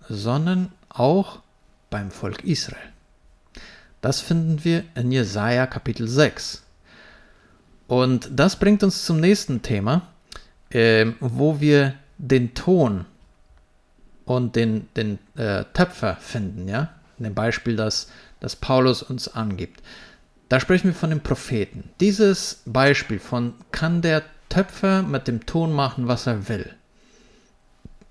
sondern 0.08 0.72
auch 0.90 1.40
beim 1.90 2.12
Volk 2.12 2.44
Israel. 2.44 2.90
Das 4.02 4.20
finden 4.20 4.64
wir 4.64 4.84
in 4.96 5.12
Jesaja 5.12 5.68
Kapitel 5.68 6.08
6. 6.08 6.64
Und 7.88 8.30
das 8.34 8.56
bringt 8.56 8.84
uns 8.84 9.06
zum 9.06 9.20
nächsten 9.20 9.62
Thema, 9.62 10.08
äh, 10.72 11.08
wo 11.20 11.60
wir 11.60 11.94
den 12.18 12.54
Ton 12.54 13.06
und 14.26 14.56
den, 14.56 14.88
den 14.96 15.20
äh, 15.36 15.66
Töpfer 15.74 16.16
finden, 16.18 16.68
ja? 16.68 16.90
In 17.18 17.26
dem 17.26 17.36
Beispiel, 17.36 17.76
das, 17.76 18.10
das 18.40 18.56
Paulus 18.56 19.04
uns 19.04 19.28
angibt. 19.28 19.82
Da 20.50 20.60
sprechen 20.60 20.88
wir 20.88 20.96
von 20.96 21.12
den 21.12 21.22
Propheten. 21.22 21.90
Dieses 22.00 22.62
Beispiel 22.66 23.20
von 23.20 23.54
kann 23.72 24.02
der 24.02 24.24
Töpfer 24.50 25.02
mit 25.04 25.28
dem 25.28 25.46
Ton 25.46 25.72
machen, 25.72 26.08
was 26.08 26.28
er 26.28 26.50
will. 26.50 26.74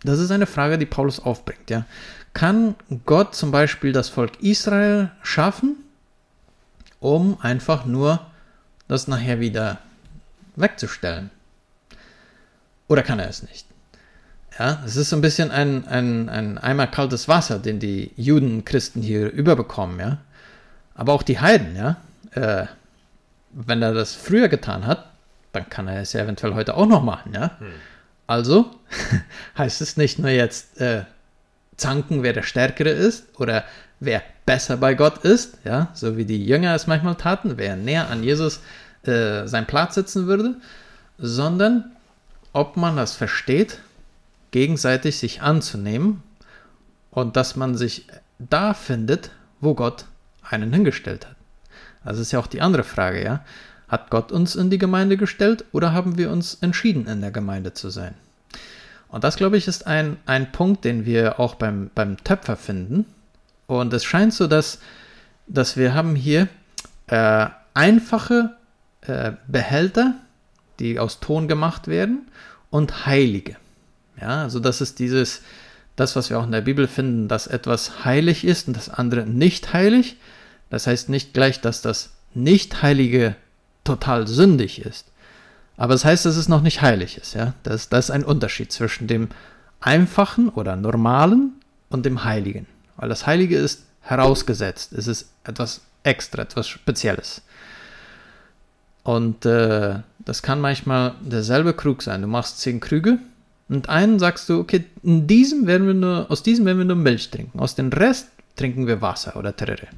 Das 0.02 0.18
ist 0.18 0.30
eine 0.30 0.46
Frage, 0.46 0.78
die 0.78 0.86
Paulus 0.86 1.20
aufbringt. 1.20 1.68
Ja? 1.68 1.84
Kann 2.32 2.76
Gott 3.04 3.34
zum 3.34 3.50
Beispiel 3.50 3.92
das 3.92 4.08
Volk 4.08 4.40
Israel 4.40 5.10
schaffen, 5.22 5.76
um 7.00 7.38
einfach 7.40 7.84
nur 7.84 8.26
das 8.88 9.08
nachher 9.08 9.40
wieder 9.40 9.78
wegzustellen? 10.56 11.30
Oder 12.90 13.04
kann 13.04 13.20
er 13.20 13.28
es 13.28 13.44
nicht? 13.44 13.66
Ja, 14.58 14.82
es 14.84 14.96
ist 14.96 15.10
so 15.10 15.16
ein 15.16 15.22
bisschen 15.22 15.52
ein, 15.52 15.86
ein, 15.86 16.28
ein 16.28 16.58
Eimer 16.58 16.88
kaltes 16.88 17.28
Wasser, 17.28 17.60
den 17.60 17.78
die 17.78 18.10
Juden, 18.16 18.64
Christen 18.64 19.00
hier 19.00 19.30
überbekommen, 19.30 20.00
ja. 20.00 20.18
Aber 20.96 21.12
auch 21.12 21.22
die 21.22 21.38
Heiden, 21.38 21.76
ja. 21.76 21.98
Äh, 22.32 22.66
wenn 23.52 23.80
er 23.80 23.94
das 23.94 24.16
früher 24.16 24.48
getan 24.48 24.88
hat, 24.88 25.08
dann 25.52 25.70
kann 25.70 25.86
er 25.86 26.00
es 26.00 26.14
ja 26.14 26.22
eventuell 26.22 26.54
heute 26.54 26.76
auch 26.76 26.86
noch 26.86 27.04
machen, 27.04 27.32
ja. 27.32 27.52
Hm. 27.60 27.68
Also 28.26 28.74
heißt 29.56 29.80
es 29.82 29.96
nicht 29.96 30.18
nur 30.18 30.30
jetzt 30.30 30.80
äh, 30.80 31.04
zanken, 31.76 32.24
wer 32.24 32.32
der 32.32 32.42
Stärkere 32.42 32.90
ist 32.90 33.38
oder 33.38 33.62
wer 34.00 34.20
besser 34.46 34.76
bei 34.76 34.94
Gott 34.94 35.18
ist, 35.18 35.58
ja, 35.62 35.90
so 35.94 36.16
wie 36.16 36.24
die 36.24 36.44
Jünger 36.44 36.74
es 36.74 36.88
manchmal 36.88 37.14
taten, 37.14 37.52
wer 37.56 37.76
näher 37.76 38.10
an 38.10 38.24
Jesus 38.24 38.60
äh, 39.04 39.46
seinen 39.46 39.66
Platz 39.66 39.94
sitzen 39.94 40.26
würde, 40.26 40.56
sondern 41.18 41.92
ob 42.52 42.76
man 42.76 42.96
das 42.96 43.14
versteht, 43.14 43.80
gegenseitig 44.50 45.18
sich 45.18 45.42
anzunehmen 45.42 46.22
und 47.10 47.36
dass 47.36 47.56
man 47.56 47.76
sich 47.76 48.06
da 48.38 48.74
findet, 48.74 49.30
wo 49.60 49.74
Gott 49.74 50.06
einen 50.42 50.72
hingestellt 50.72 51.26
hat. 51.26 51.36
Also 52.04 52.22
ist 52.22 52.32
ja 52.32 52.38
auch 52.38 52.46
die 52.46 52.60
andere 52.60 52.84
Frage, 52.84 53.22
ja. 53.22 53.44
Hat 53.88 54.10
Gott 54.10 54.30
uns 54.30 54.54
in 54.54 54.70
die 54.70 54.78
Gemeinde 54.78 55.16
gestellt 55.16 55.64
oder 55.72 55.92
haben 55.92 56.16
wir 56.16 56.30
uns 56.30 56.54
entschieden, 56.60 57.06
in 57.06 57.20
der 57.20 57.32
Gemeinde 57.32 57.74
zu 57.74 57.90
sein? 57.90 58.14
Und 59.08 59.24
das, 59.24 59.36
glaube 59.36 59.56
ich, 59.56 59.66
ist 59.66 59.86
ein, 59.86 60.16
ein 60.26 60.52
Punkt, 60.52 60.84
den 60.84 61.04
wir 61.04 61.40
auch 61.40 61.56
beim, 61.56 61.90
beim 61.94 62.16
Töpfer 62.22 62.56
finden. 62.56 63.04
Und 63.66 63.92
es 63.92 64.04
scheint 64.04 64.32
so, 64.32 64.46
dass, 64.46 64.78
dass 65.48 65.76
wir 65.76 65.94
haben 65.94 66.14
hier 66.14 66.46
äh, 67.08 67.46
einfache 67.74 68.56
äh, 69.00 69.32
Behälter, 69.48 70.14
die 70.80 70.98
aus 70.98 71.20
Ton 71.20 71.46
gemacht 71.46 71.86
werden, 71.86 72.26
und 72.70 73.06
heilige. 73.06 73.56
Ja, 74.20 74.42
also 74.42 74.60
das 74.60 74.80
ist 74.80 74.98
dieses, 74.98 75.42
das, 75.96 76.16
was 76.16 76.30
wir 76.30 76.38
auch 76.38 76.44
in 76.44 76.52
der 76.52 76.60
Bibel 76.60 76.86
finden, 76.86 77.28
dass 77.28 77.46
etwas 77.46 78.04
heilig 78.04 78.44
ist 78.44 78.68
und 78.68 78.76
das 78.76 78.88
andere 78.88 79.26
nicht 79.26 79.72
heilig. 79.72 80.16
Das 80.70 80.86
heißt 80.86 81.08
nicht 81.08 81.34
gleich, 81.34 81.60
dass 81.60 81.82
das 81.82 82.10
nicht-heilige 82.32 83.34
total 83.82 84.26
sündig 84.26 84.80
ist. 84.84 85.06
Aber 85.76 85.94
das 85.94 86.04
heißt, 86.04 86.26
dass 86.26 86.36
es 86.36 86.48
noch 86.48 86.62
nicht 86.62 86.80
heilig 86.82 87.16
ist. 87.16 87.34
Ja? 87.34 87.54
Das, 87.62 87.88
das 87.88 88.06
ist 88.06 88.10
ein 88.10 88.24
Unterschied 88.24 88.70
zwischen 88.70 89.08
dem 89.08 89.28
einfachen 89.80 90.48
oder 90.50 90.76
normalen 90.76 91.52
und 91.88 92.06
dem 92.06 92.24
heiligen. 92.24 92.66
Weil 92.96 93.08
das 93.08 93.26
Heilige 93.26 93.56
ist 93.56 93.84
herausgesetzt. 94.02 94.92
Es 94.92 95.06
ist 95.06 95.30
etwas 95.42 95.80
extra, 96.02 96.42
etwas 96.42 96.68
Spezielles. 96.68 97.42
Und 99.10 99.44
äh, 99.44 99.96
das 100.20 100.40
kann 100.40 100.60
manchmal 100.60 101.14
derselbe 101.20 101.74
Krug 101.74 102.00
sein. 102.00 102.22
Du 102.22 102.28
machst 102.28 102.60
zehn 102.60 102.78
Krüge 102.78 103.18
und 103.68 103.88
einen 103.88 104.20
sagst 104.20 104.48
du, 104.48 104.60
okay, 104.60 104.84
in 105.02 105.26
diesem 105.26 105.66
werden 105.66 105.88
wir 105.88 105.94
nur, 105.94 106.30
aus 106.30 106.44
diesem 106.44 106.64
werden 106.64 106.78
wir 106.78 106.84
nur 106.84 106.94
Milch 106.94 107.28
trinken. 107.28 107.58
Aus 107.58 107.74
dem 107.74 107.88
Rest 107.88 108.28
trinken 108.54 108.86
wir 108.86 109.02
Wasser 109.02 109.34
oder 109.34 109.56
Terere. 109.56 109.88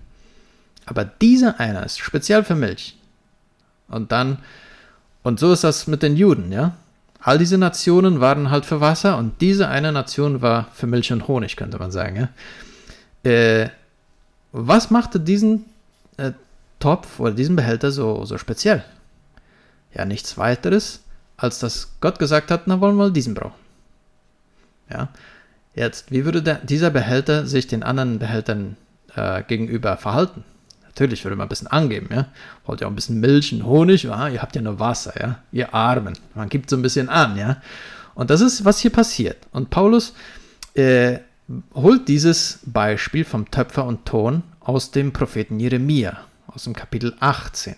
Aber 0.87 1.05
dieser 1.05 1.61
einer 1.61 1.85
ist 1.85 1.99
speziell 1.99 2.43
für 2.43 2.55
Milch. 2.55 2.97
Und 3.87 4.13
dann, 4.13 4.39
und 5.23 5.39
so 5.39 5.53
ist 5.53 5.63
das 5.63 5.87
mit 5.87 6.03
den 6.03 6.17
Juden, 6.17 6.51
ja. 6.51 6.75
All 7.21 7.37
diese 7.37 7.59
Nationen 7.59 8.21
waren 8.23 8.51
halt 8.51 8.65
für 8.65 8.81
Wasser 8.81 9.19
und 9.19 9.43
diese 9.43 9.69
eine 9.69 9.93
Nation 9.93 10.41
war 10.41 10.69
für 10.73 10.87
Milch 10.87 11.13
und 11.13 11.29
Honig, 11.29 11.57
könnte 11.57 11.79
man 11.79 11.91
sagen, 11.91 12.17
ja. 13.25 13.31
Äh, 13.31 13.69
was 14.53 14.91
machte 14.91 15.21
diesen 15.21 15.67
äh, 16.17 16.33
Topf 16.79 17.21
oder 17.21 17.33
diesen 17.33 17.57
Behälter 17.57 17.93
so, 17.93 18.25
so 18.25 18.39
speziell? 18.39 18.83
Ja, 19.95 20.05
nichts 20.05 20.39
weiteres, 20.39 21.01
als 21.37 21.59
dass 21.59 21.97
Gott 22.01 22.19
gesagt 22.19 22.51
hat, 22.51 22.67
na 22.67 22.81
wollen 22.81 22.97
wir 22.97 23.11
diesen 23.11 23.35
brauchen. 23.35 23.61
Ja. 24.91 25.09
Jetzt, 25.75 26.11
wie 26.11 26.25
würde 26.25 26.43
der, 26.43 26.57
dieser 26.57 26.91
Behälter 26.91 27.47
sich 27.47 27.67
den 27.67 27.83
anderen 27.83 28.19
Behältern 28.19 28.77
äh, 29.17 29.43
gegenüber 29.43 29.97
verhalten? 29.97 30.45
Natürlich 30.85 31.25
würde 31.25 31.37
man 31.37 31.47
ein 31.47 31.49
bisschen 31.49 31.69
angeben, 31.69 32.09
ja. 32.13 32.27
Wollt 32.67 32.83
ihr 32.83 32.87
auch 32.87 32.91
ein 32.91 32.97
bisschen 32.97 33.21
Milch 33.21 33.53
und 33.55 33.65
Honig, 33.65 34.03
ja? 34.03 34.29
Ihr 34.29 34.43
habt 34.43 34.55
ja 34.55 34.61
nur 34.61 34.79
Wasser, 34.79 35.15
ja. 35.19 35.39
Ihr 35.51 35.73
Armen. 35.73 36.13
Man 36.35 36.51
gibt 36.51 36.69
so 36.69 36.77
ein 36.77 36.83
bisschen 36.83 37.09
an, 37.09 37.37
ja. 37.37 37.63
Und 38.15 38.29
das 38.29 38.43
ist, 38.43 38.67
was 38.67 38.79
hier 38.79 38.91
passiert. 38.91 39.39
Und 39.53 39.71
Paulus 39.71 40.13
äh, 40.75 41.19
holt 41.75 42.09
dieses 42.09 42.61
Beispiel 42.67 43.25
vom 43.25 43.51
Töpfer 43.51 43.87
und 43.87 44.05
Ton 44.05 44.43
aus 44.61 44.91
dem 44.91 45.15
Propheten 45.15 45.59
Jeremia, 45.59 46.19
aus 46.47 46.65
dem 46.65 46.75
Kapitel 46.75 47.15
18. 47.21 47.75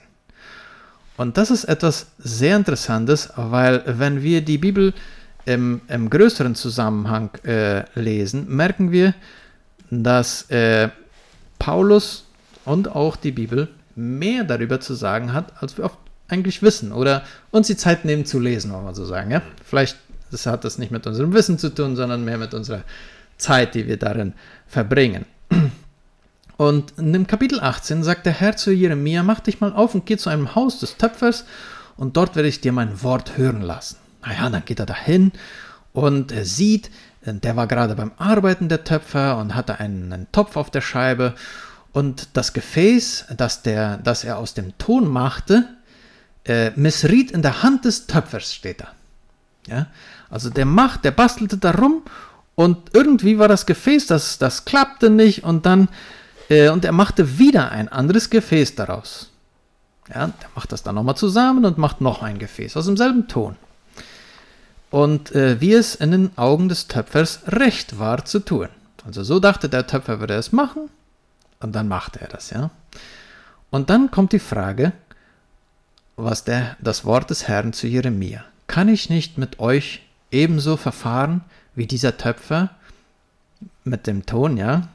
Und 1.16 1.37
das 1.37 1.50
ist 1.50 1.64
etwas 1.64 2.07
sehr 2.18 2.57
Interessantes, 2.57 3.31
weil 3.37 3.83
wenn 3.87 4.22
wir 4.22 4.40
die 4.40 4.59
Bibel 4.59 4.92
im, 5.44 5.81
im 5.88 6.11
größeren 6.11 6.55
Zusammenhang 6.55 7.31
äh, 7.44 7.85
lesen, 7.98 8.46
merken 8.48 8.90
wir, 8.90 9.14
dass 9.90 10.50
äh, 10.50 10.88
Paulus 11.59 12.24
und 12.64 12.88
auch 12.88 13.16
die 13.16 13.33
Bibel 13.33 13.68
mehr 13.94 14.44
darüber 14.44 14.81
zu 14.81 14.94
sagen 14.94 15.33
hat, 15.33 15.53
als 15.62 15.77
wir 15.77 15.85
oft 15.85 15.98
eigentlich 16.29 16.62
wissen 16.62 16.90
oder 16.90 17.22
uns 17.50 17.68
die 17.68 17.77
Zeit 17.77 18.05
nehmen 18.05 18.24
zu 18.24 18.40
lesen, 18.40 18.72
wollen 18.72 18.87
wir 18.87 18.94
so 18.94 19.05
sagen. 19.05 19.31
Ja? 19.31 19.42
Vielleicht 19.64 19.96
das 20.35 20.46
hat 20.46 20.64
das 20.64 20.79
nicht 20.79 20.90
mit 20.90 21.07
unserem 21.07 21.33
Wissen 21.33 21.59
zu 21.59 21.72
tun, 21.72 21.94
sondern 21.94 22.24
mehr 22.24 22.38
mit 22.38 22.55
unserer 22.55 22.83
Zeit, 23.37 23.74
die 23.74 23.87
wir 23.87 23.98
darin 23.98 24.33
verbringen. 24.66 25.27
Und 26.57 26.93
in 26.99 27.12
dem 27.12 27.27
Kapitel 27.27 27.61
18 27.61 28.03
sagt 28.05 28.27
der 28.27 28.33
Herr 28.33 28.57
zu 28.57 28.73
Jeremia, 28.73 29.23
mach 29.23 29.40
dich 29.40 29.61
mal 29.61 29.73
auf 29.73 29.95
und 29.95 30.07
geh 30.07 30.17
zu 30.17 30.31
einem 30.31 30.55
Haus 30.55 30.79
des 30.79 30.97
Töpfers 30.97 31.45
und 31.97 32.17
dort 32.17 32.37
werde 32.37 32.49
ich 32.49 32.61
dir 32.61 32.73
mein 32.73 33.03
Wort 33.03 33.37
hören 33.37 33.61
lassen. 33.61 33.97
Naja, 34.25 34.49
dann 34.49 34.64
geht 34.64 34.79
er 34.79 34.87
dahin 34.87 35.33
und 35.93 36.33
er 36.33 36.45
sieht, 36.45 36.90
der 37.25 37.57
war 37.57 37.67
gerade 37.67 37.95
beim 37.95 38.12
Arbeiten 38.19 38.69
der 38.69 38.85
Töpfer 38.85 39.38
und 39.38 39.55
hatte 39.55 39.81
einen, 39.81 40.12
einen 40.12 40.33
Topf 40.33 40.57
auf 40.57 40.71
der 40.71 40.81
Scheibe 40.81 41.35
und 41.93 42.29
das 42.35 42.53
Gefäß, 42.53 43.27
das, 43.37 43.62
der, 43.62 43.99
das 43.99 44.25
er 44.25 44.38
aus 44.38 44.55
dem 44.55 44.77
Ton 44.79 45.09
machte, 45.09 45.69
äh, 46.45 46.71
missriet 46.77 47.31
in 47.31 47.43
der 47.43 47.62
Hand 47.62 47.85
des 47.85 48.07
Töpfers, 48.07 48.53
steht 48.53 48.81
da. 48.81 48.88
Ja? 49.67 49.87
Also 50.29 50.51
der 50.51 50.67
macht, 50.67 51.05
der 51.05 51.12
bastelte 51.12 51.57
darum 51.57 52.03
und 52.55 52.90
irgendwie 52.93 53.38
war 53.38 53.49
das 53.49 53.67
Gefäß, 53.67 54.07
das, 54.07 54.38
das 54.38 54.64
klappte 54.64 55.11
nicht 55.11 55.45
und 55.45 55.67
dann, 55.67 55.88
und 56.48 56.85
er 56.85 56.92
machte 56.92 57.38
wieder 57.38 57.70
ein 57.72 57.88
anderes 57.88 58.30
Gefäß 58.30 58.74
daraus. 58.74 59.30
Ja, 60.09 60.26
der 60.26 60.48
macht 60.54 60.72
das 60.72 60.83
dann 60.83 60.94
nochmal 60.96 61.16
zusammen 61.16 61.64
und 61.64 61.78
macht 61.78 62.00
noch 62.00 62.22
ein 62.22 62.38
Gefäß 62.38 62.76
aus 62.76 62.87
demselben 62.87 63.26
Ton. 63.28 63.57
und 64.94 65.35
äh, 65.35 65.61
wie 65.61 65.72
es 65.72 65.96
in 65.96 66.12
den 66.12 66.38
Augen 66.38 66.68
des 66.68 66.87
Töpfers 66.87 67.40
recht 67.48 67.98
war 67.98 68.24
zu 68.24 68.38
tun. 68.38 68.68
Also 69.04 69.24
so 69.24 69.40
dachte 69.40 69.68
der 69.68 69.88
Töpfer, 69.88 70.20
würde 70.20 70.35
er 70.35 70.38
es 70.38 70.52
machen 70.52 70.88
und 71.59 71.74
dann 71.74 71.88
machte 71.88 72.20
er 72.20 72.28
das, 72.28 72.50
ja. 72.50 72.70
Und 73.70 73.90
dann 73.90 74.12
kommt 74.12 74.33
die 74.33 74.38
Frage, 74.38 74.92
was 76.14 76.44
der, 76.44 76.76
das 76.80 77.04
Wort 77.04 77.28
des 77.30 77.48
Herrn 77.48 77.72
zu 77.72 77.88
Jeremia. 77.88 78.44
Kann 78.68 78.88
ich 78.88 79.11
nicht 79.11 79.37
mit 79.37 79.59
euch 79.59 80.02
ebenso 80.30 80.76
verfahren 80.76 81.40
wie 81.74 81.88
dieser 81.88 82.16
Töpfer 82.16 82.70
mit 83.83 84.07
dem 84.07 84.26
Ton, 84.26 84.57
ja? 84.57 84.88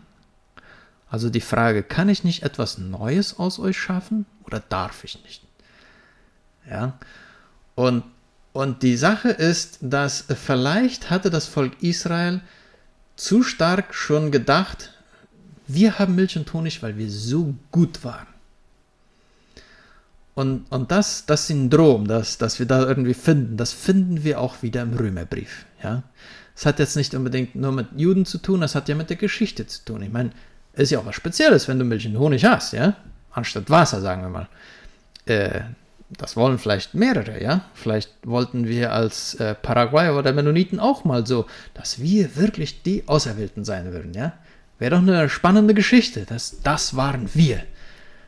Also 1.09 1.29
die 1.29 1.41
Frage, 1.41 1.83
kann 1.83 2.09
ich 2.09 2.23
nicht 2.23 2.43
etwas 2.43 2.77
Neues 2.77 3.39
aus 3.39 3.59
euch 3.59 3.77
schaffen 3.77 4.25
oder 4.45 4.59
darf 4.59 5.03
ich 5.03 5.21
nicht? 5.23 5.43
Ja. 6.69 6.99
Und, 7.75 8.03
und 8.53 8.83
die 8.83 8.97
Sache 8.97 9.29
ist, 9.29 9.79
dass 9.81 10.25
vielleicht 10.45 11.09
hatte 11.09 11.29
das 11.29 11.47
Volk 11.47 11.81
Israel 11.81 12.41
zu 13.15 13.43
stark 13.43 13.93
schon 13.95 14.31
gedacht, 14.31 14.93
wir 15.67 15.99
haben 15.99 16.15
Milch 16.15 16.37
und 16.37 16.51
Honig, 16.53 16.81
weil 16.81 16.97
wir 16.97 17.09
so 17.09 17.55
gut 17.71 18.03
waren. 18.03 18.27
Und, 20.35 20.65
und 20.71 20.91
das, 20.91 21.25
das 21.25 21.47
Syndrom, 21.47 22.07
das, 22.07 22.37
das 22.37 22.59
wir 22.59 22.65
da 22.65 22.87
irgendwie 22.87 23.13
finden, 23.13 23.57
das 23.57 23.73
finden 23.73 24.23
wir 24.23 24.39
auch 24.39 24.61
wieder 24.61 24.83
im 24.83 24.93
Römerbrief. 24.93 25.65
Ja? 25.83 26.03
Es 26.55 26.65
hat 26.65 26.79
jetzt 26.79 26.95
nicht 26.95 27.13
unbedingt 27.13 27.55
nur 27.55 27.71
mit 27.71 27.87
Juden 27.95 28.25
zu 28.25 28.37
tun, 28.37 28.61
das 28.61 28.73
hat 28.73 28.87
ja 28.89 28.95
mit 28.95 29.09
der 29.09 29.17
Geschichte 29.17 29.67
zu 29.67 29.83
tun. 29.83 30.01
Ich 30.01 30.11
meine, 30.11 30.31
ist 30.79 30.91
ja 30.91 30.99
auch 30.99 31.05
was 31.05 31.15
Spezielles, 31.15 31.67
wenn 31.67 31.79
du 31.79 31.85
Milch 31.85 32.07
und 32.07 32.17
Honig 32.17 32.45
hast, 32.45 32.73
ja? 32.73 32.95
Anstatt 33.31 33.69
Wasser, 33.69 34.01
sagen 34.01 34.21
wir 34.21 34.29
mal. 34.29 34.47
Äh, 35.25 35.61
das 36.09 36.35
wollen 36.35 36.57
vielleicht 36.57 36.95
mehrere, 36.95 37.41
ja? 37.41 37.65
Vielleicht 37.73 38.11
wollten 38.23 38.67
wir 38.67 38.91
als 38.91 39.35
äh, 39.35 39.53
Paraguayer 39.55 40.17
oder 40.17 40.33
Mennoniten 40.33 40.79
auch 40.79 41.03
mal 41.03 41.27
so, 41.27 41.45
dass 41.73 41.99
wir 42.01 42.35
wirklich 42.35 42.81
die 42.81 43.07
Auserwählten 43.07 43.63
sein 43.63 43.91
würden, 43.91 44.13
ja? 44.13 44.33
Wäre 44.79 44.91
doch 44.91 45.01
eine 45.01 45.29
spannende 45.29 45.73
Geschichte, 45.73 46.25
dass 46.25 46.61
das 46.63 46.95
waren 46.95 47.29
wir. 47.33 47.61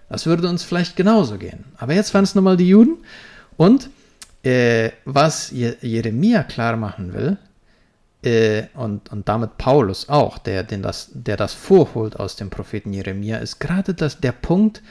Das 0.10 0.26
würde 0.26 0.50
uns 0.50 0.64
vielleicht 0.64 0.98
genauso 0.98 1.38
gehen. 1.38 1.64
Aber 1.78 1.94
jetzt 1.94 2.14
waren 2.14 2.26
es 2.26 2.36
nochmal 2.36 2.58
die 2.58 2.68
Juden. 2.68 2.98
Und 3.56 3.90
äh, 4.44 4.92
was 5.06 5.52
Jeremia 5.52 6.44
klar 6.44 6.76
machen 6.76 7.14
will, 7.14 7.38
äh, 8.24 8.68
und, 8.74 9.12
und 9.12 9.28
damit 9.28 9.58
Paulus 9.58 10.10
auch, 10.10 10.38
der, 10.38 10.64
den 10.64 10.84
das, 10.84 11.10
der 11.14 11.38
das 11.38 11.54
vorholt 11.54 12.20
aus 12.20 12.36
dem 12.36 12.50
Propheten 12.50 12.94
Jeremia, 12.94 13.38
ist 13.38 13.60
gerade 13.60 13.94
das, 13.94 14.20
der 14.20 14.32
Punkt, 14.32 14.82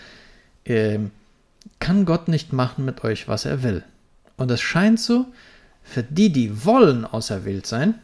äh, 0.65 0.99
kann 1.79 2.05
Gott 2.05 2.29
nicht 2.29 2.53
machen 2.53 2.85
mit 2.85 3.05
euch, 3.05 3.29
was 3.29 3.45
er 3.45 3.63
will. 3.63 3.85
Und 4.37 4.51
es 4.51 4.61
scheint 4.61 4.99
so, 4.99 5.27
für 5.83 6.03
die, 6.03 6.33
die 6.33 6.65
wollen 6.65 7.05
auserwählt 7.05 7.67
sein, 7.67 7.95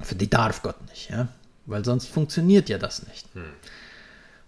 für 0.00 0.14
die 0.14 0.30
darf 0.30 0.62
Gott 0.62 0.80
nicht, 0.88 1.10
ja, 1.10 1.28
weil 1.66 1.84
sonst 1.84 2.08
funktioniert 2.08 2.68
ja 2.68 2.78
das 2.78 3.06
nicht. 3.06 3.26
Hm. 3.34 3.42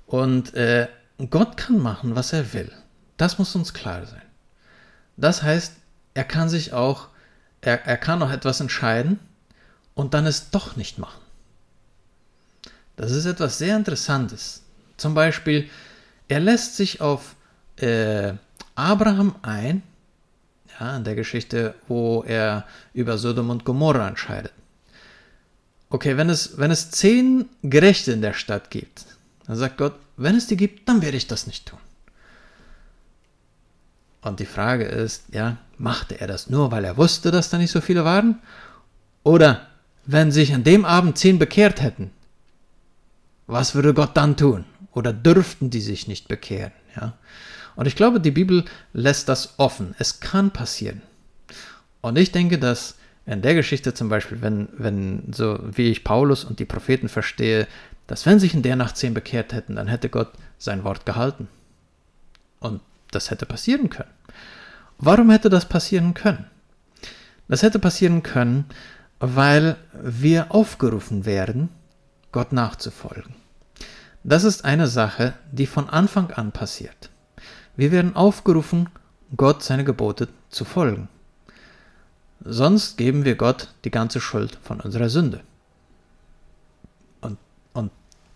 Und 0.07 0.55
äh, 0.55 0.89
Gott 1.31 1.57
kann 1.57 1.79
machen, 1.79 2.15
was 2.15 2.33
er 2.33 2.53
will. 2.53 2.71
Das 3.17 3.39
muss 3.39 3.55
uns 3.55 3.75
klar 3.75 4.07
sein. 4.07 4.23
Das 5.17 5.43
heißt, 5.43 5.75
er 6.15 6.25
kann 6.25 6.49
sich 6.49 6.73
auch, 6.73 7.09
er, 7.61 7.87
er 7.87 7.97
kann 7.97 8.23
auch 8.23 8.31
etwas 8.31 8.61
entscheiden 8.61 9.19
und 9.95 10.15
dann 10.15 10.27
es 10.27 10.51
doch 10.51 10.77
nicht 10.77 10.99
machen. 10.99 11.21
Das 12.97 13.11
ist 13.11 13.27
etwas 13.27 13.59
sehr 13.59 13.77
Interessantes. 13.77 14.63
Zum 14.97 15.15
Beispiel, 15.15 15.69
er 16.29 16.41
lässt 16.41 16.77
sich 16.77 17.01
auf 17.01 17.35
äh, 17.77 18.35
Abraham 18.75 19.35
ein, 19.43 19.83
ja, 20.79 20.97
in 20.97 21.05
der 21.05 21.15
Geschichte, 21.15 21.75
wo 21.89 22.23
er 22.27 22.67
über 22.95 23.19
Sodom 23.19 23.51
und 23.51 23.65
Gomorra 23.65 24.09
entscheidet. 24.09 24.53
Okay, 25.91 26.17
wenn 26.17 26.31
es, 26.31 26.59
wenn 26.59 26.71
es 26.71 26.91
zehn 26.91 27.47
Gerechte 27.63 28.13
in 28.13 28.23
der 28.23 28.33
Stadt 28.33 28.71
gibt, 28.71 29.05
dann 29.47 29.57
sagt 29.57 29.79
Gott, 29.79 29.95
wenn 30.17 30.37
es 30.37 30.47
die 30.47 30.57
gibt, 30.57 30.89
dann 30.89 31.03
werde 31.03 31.17
ich 31.17 31.27
das 31.27 31.47
nicht 31.47 31.67
tun. 31.67 31.79
Und 34.23 34.39
die 34.39 34.47
Frage 34.47 34.85
ist, 34.85 35.25
ja, 35.33 35.59
machte 35.79 36.21
er 36.21 36.29
das 36.29 36.49
nur, 36.49 36.71
weil 36.71 36.85
er 36.85 36.97
wusste, 36.97 37.31
dass 37.31 37.51
da 37.51 37.59
nicht 37.59 37.73
so 37.73 37.81
viele 37.81 38.05
waren? 38.05 38.41
Oder 39.25 39.67
wenn 40.05 40.33
sich 40.33 40.55
an 40.55 40.65
dem 40.65 40.85
Abend 40.85 41.19
zehn 41.19 41.39
bekehrt 41.39 41.81
hätten, 41.81 42.11
was 43.47 43.75
würde 43.75 43.95
Gott 43.95 44.17
dann 44.17 44.37
tun? 44.37 44.65
Oder 44.93 45.13
dürften 45.13 45.71
die 45.71 45.81
sich 45.81 46.09
nicht 46.09 46.29
bekehren? 46.29 46.73
Ja? 46.97 47.15
Und 47.77 47.87
ich 47.87 47.97
glaube, 47.97 48.21
die 48.21 48.31
Bibel 48.31 48.65
lässt 48.93 49.29
das 49.29 49.59
offen. 49.59 49.95
Es 49.99 50.21
kann 50.21 50.51
passieren. 50.51 51.03
Und 52.01 52.19
ich 52.19 52.33
denke, 52.33 52.59
dass 52.59 52.97
in 53.25 53.43
der 53.43 53.55
Geschichte 53.55 53.95
zum 53.95 54.09
Beispiel, 54.09 54.43
wenn, 54.43 54.69
wenn 54.73 55.33
so 55.33 55.59
wie 55.63 55.91
ich 55.91 56.05
Paulus 56.05 56.45
und 56.45 56.59
die 56.59 56.65
Propheten 56.65 57.09
verstehe, 57.09 57.69
dass 58.07 58.27
wenn 58.27 58.41
sich 58.41 58.53
in 58.53 58.63
der 58.63 58.77
Nacht 58.77 58.97
zehn 58.97 59.15
bekehrt 59.15 59.53
hätten, 59.53 59.77
dann 59.77 59.87
hätte 59.87 60.09
Gott 60.09 60.33
sein 60.59 60.85
Wort 60.85 61.07
gehalten. 61.07 61.49
Und 62.59 62.81
das 63.11 63.31
hätte 63.31 63.47
passieren 63.47 63.91
können. 63.91 64.11
Warum 64.99 65.31
hätte 65.31 65.51
das 65.51 65.69
passieren 65.69 66.15
können? 66.15 66.47
Das 67.49 67.63
hätte 67.63 67.79
passieren 67.79 68.23
können, 68.23 68.67
weil 69.23 69.77
wir 70.03 70.53
aufgerufen 70.53 71.25
werden, 71.25 71.69
Gott 72.33 72.53
nachzufolgen. 72.53 73.37
Das 74.25 74.43
ist 74.43 74.65
eine 74.65 74.89
Sache, 74.89 75.35
die 75.53 75.67
von 75.67 75.89
Anfang 75.89 76.33
an 76.33 76.51
passiert. 76.51 77.09
Wir 77.77 77.93
werden 77.93 78.17
aufgerufen, 78.17 78.89
Gott 79.37 79.63
seine 79.63 79.85
Gebote 79.85 80.29
zu 80.51 80.65
folgen. 80.65 81.09
Sonst 82.45 82.97
geben 82.97 83.25
wir 83.25 83.37
Gott 83.37 83.69
die 83.85 83.93
ganze 83.93 84.21
Schuld 84.21 84.59
von 84.61 84.81
unserer 84.81 85.09
Sünde. 85.09 85.41
Und, 87.21 87.39
und 87.75 87.93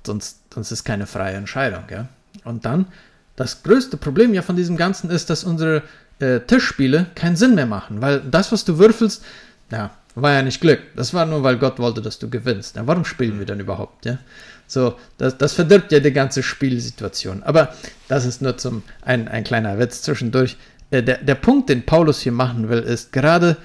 sonst, 0.07 0.39
sonst 0.55 0.71
ist 0.71 0.85
keine 0.85 1.07
freie 1.07 1.35
Entscheidung. 1.35 1.83
Ja? 1.91 2.09
Und 2.45 2.65
dann, 2.65 2.87
das 3.35 3.65
größte 3.65 3.97
Problem 3.97 4.35
ja 4.35 4.43
von 4.43 4.55
diesem 4.55 4.77
Ganzen 4.77 5.11
ist, 5.11 5.31
dass 5.31 5.43
unsere 5.43 5.83
äh, 6.21 6.41
Tischspiele 6.41 7.07
keinen 7.17 7.35
Sinn 7.35 7.57
mehr 7.57 7.67
machen, 7.67 8.01
weil 8.01 8.21
das, 8.21 8.53
was 8.53 8.65
du 8.65 8.79
würfelst, 8.79 9.25
ja, 9.73 9.91
war 10.23 10.33
ja 10.33 10.43
nicht 10.43 10.61
Glück. 10.61 10.81
Das 10.97 11.13
war 11.13 11.27
nur, 11.27 11.43
weil 11.43 11.59
Gott 11.59 11.79
wollte, 11.79 12.01
dass 12.01 12.19
du 12.19 12.31
gewinnst. 12.31 12.77
Ja, 12.77 12.87
warum 12.87 13.05
spielen 13.05 13.39
wir 13.39 13.47
dann 13.47 13.61
überhaupt? 13.61 14.07
Ja? 14.07 14.19
So, 14.67 14.97
das, 15.19 15.37
das 15.37 15.53
verdirbt 15.53 15.93
ja 15.93 16.01
die 16.01 16.13
ganze 16.13 16.43
Spielsituation. 16.43 17.43
Aber 17.43 17.75
das 18.09 18.25
ist 18.25 18.41
nur 18.41 18.57
zum 18.57 18.83
ein, 19.03 19.29
ein 19.29 19.45
kleiner 19.45 19.79
Witz 19.79 20.03
zwischendurch. 20.03 20.57
Äh, 20.91 21.03
der, 21.03 21.19
der 21.19 21.35
Punkt, 21.35 21.69
den 21.69 21.85
Paulus 21.85 22.21
hier 22.21 22.33
machen 22.33 22.71
will, 22.71 22.79
ist 22.79 23.13
gerade, 23.13 23.59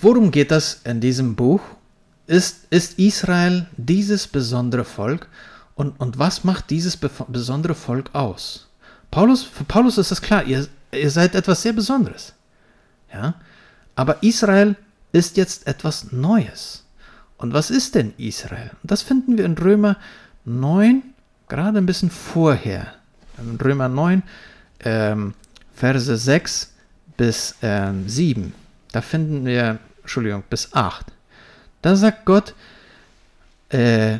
worum 0.00 0.30
geht 0.30 0.50
das 0.50 0.80
in 0.84 1.00
diesem 1.00 1.36
Buch? 1.36 1.60
Ist, 2.26 2.66
ist 2.70 2.98
Israel 2.98 3.66
dieses 3.76 4.26
besondere 4.26 4.84
Volk? 4.84 5.28
Und, 5.74 6.00
und 6.00 6.18
was 6.18 6.44
macht 6.44 6.70
dieses 6.70 6.96
besondere 6.96 7.74
Volk 7.74 8.14
aus? 8.14 8.68
Paulus, 9.10 9.42
für 9.42 9.64
Paulus 9.64 9.98
ist 9.98 10.10
das 10.10 10.22
klar, 10.22 10.44
ihr, 10.44 10.66
ihr 10.92 11.10
seid 11.10 11.34
etwas 11.34 11.60
sehr 11.60 11.74
Besonderes. 11.74 12.32
Ja? 13.12 13.34
Aber 13.94 14.22
Israel 14.22 14.76
ist 15.14 15.36
jetzt 15.36 15.66
etwas 15.66 16.12
Neues. 16.12 16.84
Und 17.38 17.54
was 17.54 17.70
ist 17.70 17.94
denn 17.94 18.12
Israel? 18.18 18.72
Das 18.82 19.02
finden 19.02 19.38
wir 19.38 19.44
in 19.44 19.56
Römer 19.56 19.96
9, 20.44 21.02
gerade 21.48 21.78
ein 21.78 21.86
bisschen 21.86 22.10
vorher. 22.10 22.94
In 23.38 23.56
Römer 23.60 23.88
9, 23.88 24.22
ähm, 24.80 25.34
Verse 25.74 26.16
6 26.16 26.72
bis 27.16 27.54
ähm, 27.62 28.08
7. 28.08 28.54
Da 28.92 29.00
finden 29.00 29.44
wir, 29.46 29.78
Entschuldigung, 30.02 30.42
bis 30.50 30.72
8. 30.72 31.06
Da 31.82 31.96
sagt 31.96 32.24
Gott, 32.24 32.54
äh, 33.70 34.18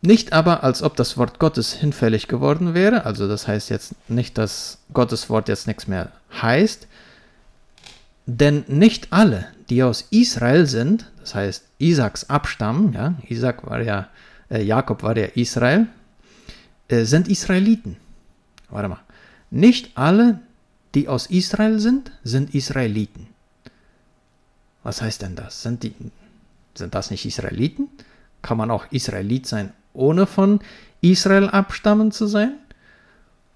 nicht 0.00 0.32
aber, 0.32 0.64
als 0.64 0.82
ob 0.82 0.96
das 0.96 1.16
Wort 1.18 1.38
Gottes 1.38 1.74
hinfällig 1.74 2.28
geworden 2.28 2.74
wäre, 2.74 3.04
also 3.04 3.28
das 3.28 3.46
heißt 3.46 3.70
jetzt 3.70 3.94
nicht, 4.08 4.36
dass 4.38 4.78
Gottes 4.92 5.28
Wort 5.30 5.48
jetzt 5.48 5.66
nichts 5.66 5.86
mehr 5.86 6.10
heißt, 6.40 6.88
denn 8.26 8.64
nicht 8.68 9.12
alle, 9.12 9.46
die 9.68 9.82
aus 9.82 10.06
Israel 10.10 10.66
sind, 10.66 11.10
das 11.20 11.34
heißt 11.34 11.64
Isaaks 11.78 12.30
Abstamm, 12.30 12.92
ja, 12.92 13.14
Isaac 13.28 13.66
war 13.68 13.80
ja, 13.80 14.08
äh, 14.50 14.62
Jakob 14.62 15.02
war 15.02 15.16
ja 15.16 15.26
Israel, 15.34 15.86
äh, 16.88 17.04
sind 17.04 17.28
Israeliten. 17.28 17.96
Warte 18.70 18.88
mal. 18.88 19.00
Nicht 19.50 19.96
alle, 19.96 20.40
die 20.94 21.08
aus 21.08 21.26
Israel 21.26 21.78
sind, 21.78 22.12
sind 22.24 22.54
Israeliten. 22.54 23.28
Was 24.82 25.02
heißt 25.02 25.22
denn 25.22 25.36
das? 25.36 25.62
Sind, 25.62 25.82
die, 25.82 25.94
sind 26.74 26.94
das 26.94 27.10
nicht 27.10 27.24
Israeliten? 27.26 27.88
Kann 28.40 28.56
man 28.56 28.70
auch 28.70 28.86
Israelit 28.90 29.46
sein, 29.46 29.72
ohne 29.92 30.26
von 30.26 30.60
Israel 31.00 31.48
abstammen 31.48 32.12
zu 32.12 32.26
sein? 32.26 32.54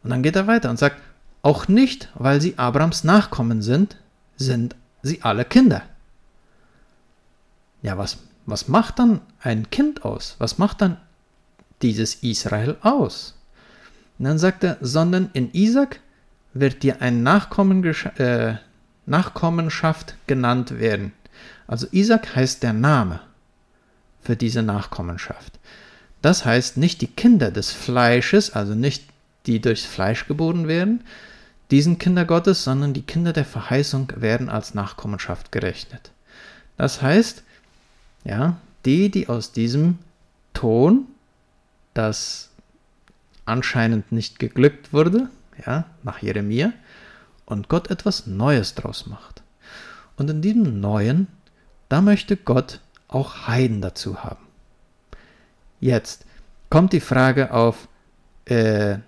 Und 0.03 0.11
dann 0.11 0.23
geht 0.23 0.37
er 0.37 0.47
weiter 0.47 0.71
und 0.71 0.79
sagt, 0.79 1.01
auch 1.43 1.69
nicht, 1.69 2.11
weil 2.15 2.41
sie 2.41 2.59
Abrams 2.59 3.05
Nachkommen 3.05 3.63
sind, 3.63 3.97
sind 4.37 4.77
sie 5.03 5.23
alle 5.23 5.45
Kinder. 5.45 5.83
Ja, 7.83 7.99
was, 7.99 8.19
was 8.47 8.69
macht 8.69 8.99
dann 8.99 9.21
ein 9.41 9.71
Kind 9.71 10.05
aus? 10.05 10.37
Was 10.39 10.59
macht 10.59 10.81
dann 10.81 10.97
dieses 11.83 12.17
Israel 12.17 12.77
aus? 12.83 13.35
Und 14.19 14.25
dann 14.25 14.39
sagt 14.39 14.65
er, 14.65 14.79
sondern 14.81 15.31
in 15.35 15.53
Isaac 15.53 16.01
wird 16.55 16.83
dir 16.83 17.03
ein 17.03 17.23
Nachkommen, 17.23 17.85
äh, 17.85 18.57
Nachkommenschaft 19.05 20.17
genannt 20.27 20.79
werden. 20.79 21.13
Also 21.67 21.87
Isaac 21.93 22.35
heißt 22.35 22.63
der 22.63 22.73
Name 22.73 23.21
für 24.23 24.37
diese 24.37 24.63
Nachkommenschaft. 24.63 25.59
Das 26.23 26.45
heißt 26.45 26.77
nicht 26.77 27.03
die 27.03 27.07
Kinder 27.07 27.51
des 27.51 27.73
Fleisches, 27.73 28.51
also 28.51 28.75
nicht 28.75 29.05
die 29.47 29.61
durchs 29.61 29.85
Fleisch 29.85 30.27
geboren 30.27 30.67
werden, 30.67 31.05
diesen 31.71 31.99
Kinder 31.99 32.25
Gottes, 32.25 32.65
sondern 32.65 32.93
die 32.93 33.03
Kinder 33.03 33.33
der 33.33 33.45
Verheißung 33.45 34.13
werden 34.17 34.49
als 34.49 34.75
Nachkommenschaft 34.75 35.53
gerechnet. 35.53 36.13
Das 36.77 37.03
heißt, 37.03 37.43
ja, 38.25 38.57
die, 38.85 39.11
die 39.11 39.29
aus 39.29 39.53
diesem 39.53 39.99
Ton, 40.55 41.07
das 41.95 42.51
anscheinend 43.45 44.13
nicht 44.13 44.39
geglückt 44.39 44.93
wurde, 44.93 45.29
ja, 45.65 45.87
nach 46.03 46.23
Jeremia, 46.23 46.73
und 47.47 47.69
Gott 47.69 47.91
etwas 47.91 48.27
Neues 48.27 48.75
draus 48.75 49.07
macht. 49.07 49.43
Und 50.17 50.31
in 50.31 50.43
diesem 50.43 50.81
Neuen, 50.81 51.29
da 51.89 52.01
möchte 52.01 52.37
Gott 52.37 52.81
auch 53.09 53.47
Heiden 53.47 53.81
dazu 53.81 54.25
haben. 54.25 54.45
Jetzt 55.81 56.25
kommt 56.71 56.93
die 56.93 57.01
Frage 57.01 57.53
auf, 57.53 57.89
äh, 58.47 58.99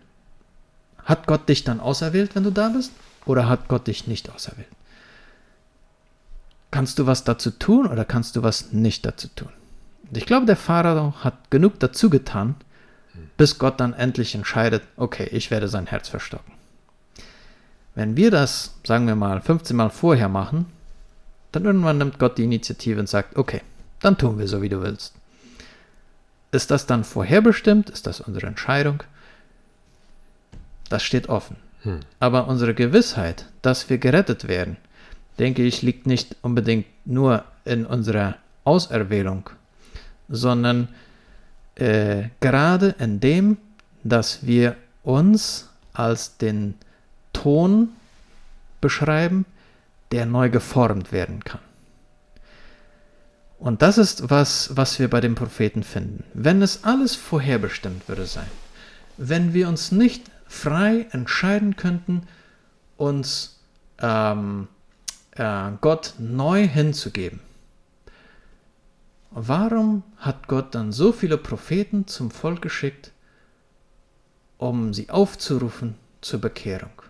hat 1.08 1.26
Gott 1.26 1.48
dich 1.48 1.64
dann 1.64 1.80
auserwählt, 1.80 2.34
wenn 2.34 2.44
du 2.44 2.52
da 2.52 2.68
bist? 2.68 2.92
Oder 3.24 3.48
hat 3.48 3.66
Gott 3.68 3.86
dich 3.86 4.06
nicht 4.06 4.30
auserwählt? 4.30 4.68
Kannst 6.70 6.98
du 6.98 7.06
was 7.06 7.24
dazu 7.24 7.50
tun 7.50 7.86
oder 7.86 8.04
kannst 8.04 8.36
du 8.36 8.42
was 8.42 8.72
nicht 8.72 9.06
dazu 9.06 9.28
tun? 9.34 9.48
Ich 10.12 10.26
glaube, 10.26 10.46
der 10.46 10.56
Pharao 10.56 11.14
hat 11.24 11.50
genug 11.50 11.80
dazu 11.80 12.10
getan, 12.10 12.56
bis 13.38 13.58
Gott 13.58 13.80
dann 13.80 13.94
endlich 13.94 14.34
entscheidet, 14.34 14.82
okay, 14.96 15.28
ich 15.32 15.50
werde 15.50 15.68
sein 15.68 15.86
Herz 15.86 16.08
verstocken. 16.08 16.52
Wenn 17.94 18.16
wir 18.16 18.30
das, 18.30 18.74
sagen 18.84 19.06
wir 19.06 19.16
mal, 19.16 19.40
15 19.40 19.76
Mal 19.76 19.90
vorher 19.90 20.28
machen, 20.28 20.66
dann 21.52 21.64
irgendwann 21.64 21.98
nimmt 21.98 22.18
Gott 22.18 22.36
die 22.36 22.44
Initiative 22.44 23.00
und 23.00 23.08
sagt, 23.08 23.36
okay, 23.36 23.62
dann 24.00 24.18
tun 24.18 24.38
wir 24.38 24.46
so, 24.46 24.60
wie 24.60 24.68
du 24.68 24.82
willst. 24.82 25.14
Ist 26.52 26.70
das 26.70 26.86
dann 26.86 27.04
vorherbestimmt? 27.04 27.90
Ist 27.90 28.06
das 28.06 28.20
unsere 28.20 28.46
Entscheidung? 28.46 29.02
Das 30.88 31.02
steht 31.02 31.28
offen. 31.28 31.56
Hm. 31.82 32.00
Aber 32.18 32.48
unsere 32.48 32.74
Gewissheit, 32.74 33.46
dass 33.62 33.88
wir 33.90 33.98
gerettet 33.98 34.48
werden, 34.48 34.76
denke 35.38 35.62
ich, 35.62 35.82
liegt 35.82 36.06
nicht 36.06 36.36
unbedingt 36.42 36.86
nur 37.04 37.44
in 37.64 37.86
unserer 37.86 38.36
Auserwählung, 38.64 39.50
sondern 40.28 40.88
äh, 41.76 42.24
gerade 42.40 42.94
in 42.98 43.20
dem, 43.20 43.58
dass 44.02 44.46
wir 44.46 44.76
uns 45.02 45.68
als 45.92 46.36
den 46.36 46.74
Ton 47.32 47.90
beschreiben, 48.80 49.44
der 50.12 50.26
neu 50.26 50.50
geformt 50.50 51.12
werden 51.12 51.44
kann. 51.44 51.60
Und 53.58 53.82
das 53.82 53.98
ist 53.98 54.30
was, 54.30 54.76
was 54.76 54.98
wir 54.98 55.10
bei 55.10 55.20
den 55.20 55.34
Propheten 55.34 55.82
finden. 55.82 56.24
Wenn 56.32 56.62
es 56.62 56.84
alles 56.84 57.16
vorherbestimmt 57.16 58.08
würde 58.08 58.26
sein, 58.26 58.46
wenn 59.16 59.52
wir 59.52 59.68
uns 59.68 59.90
nicht 59.90 60.30
frei 60.48 61.06
entscheiden 61.12 61.76
könnten, 61.76 62.26
uns 62.96 63.60
ähm, 64.00 64.68
äh, 65.32 65.70
Gott 65.80 66.14
neu 66.18 66.66
hinzugeben, 66.66 67.40
warum 69.30 70.02
hat 70.16 70.48
Gott 70.48 70.74
dann 70.74 70.92
so 70.92 71.12
viele 71.12 71.38
Propheten 71.38 72.06
zum 72.06 72.30
Volk 72.30 72.62
geschickt, 72.62 73.12
um 74.56 74.92
sie 74.92 75.10
aufzurufen 75.10 75.94
zur 76.20 76.40
Bekehrung? 76.40 77.02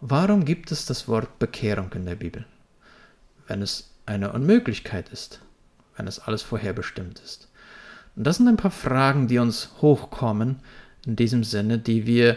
Warum 0.00 0.44
gibt 0.44 0.72
es 0.72 0.86
das 0.86 1.06
Wort 1.06 1.38
Bekehrung 1.38 1.92
in 1.92 2.06
der 2.06 2.16
Bibel, 2.16 2.46
wenn 3.46 3.62
es 3.62 3.92
eine 4.06 4.32
Unmöglichkeit 4.32 5.08
ist, 5.10 5.40
wenn 5.96 6.06
es 6.06 6.18
alles 6.18 6.42
vorherbestimmt 6.42 7.20
ist. 7.20 7.48
Und 8.16 8.26
das 8.26 8.36
sind 8.36 8.48
ein 8.48 8.56
paar 8.56 8.70
Fragen, 8.70 9.28
die 9.28 9.38
uns 9.38 9.70
hochkommen 9.80 10.60
in 11.06 11.16
diesem 11.16 11.44
Sinne, 11.44 11.78
die 11.78 12.06
wir 12.06 12.36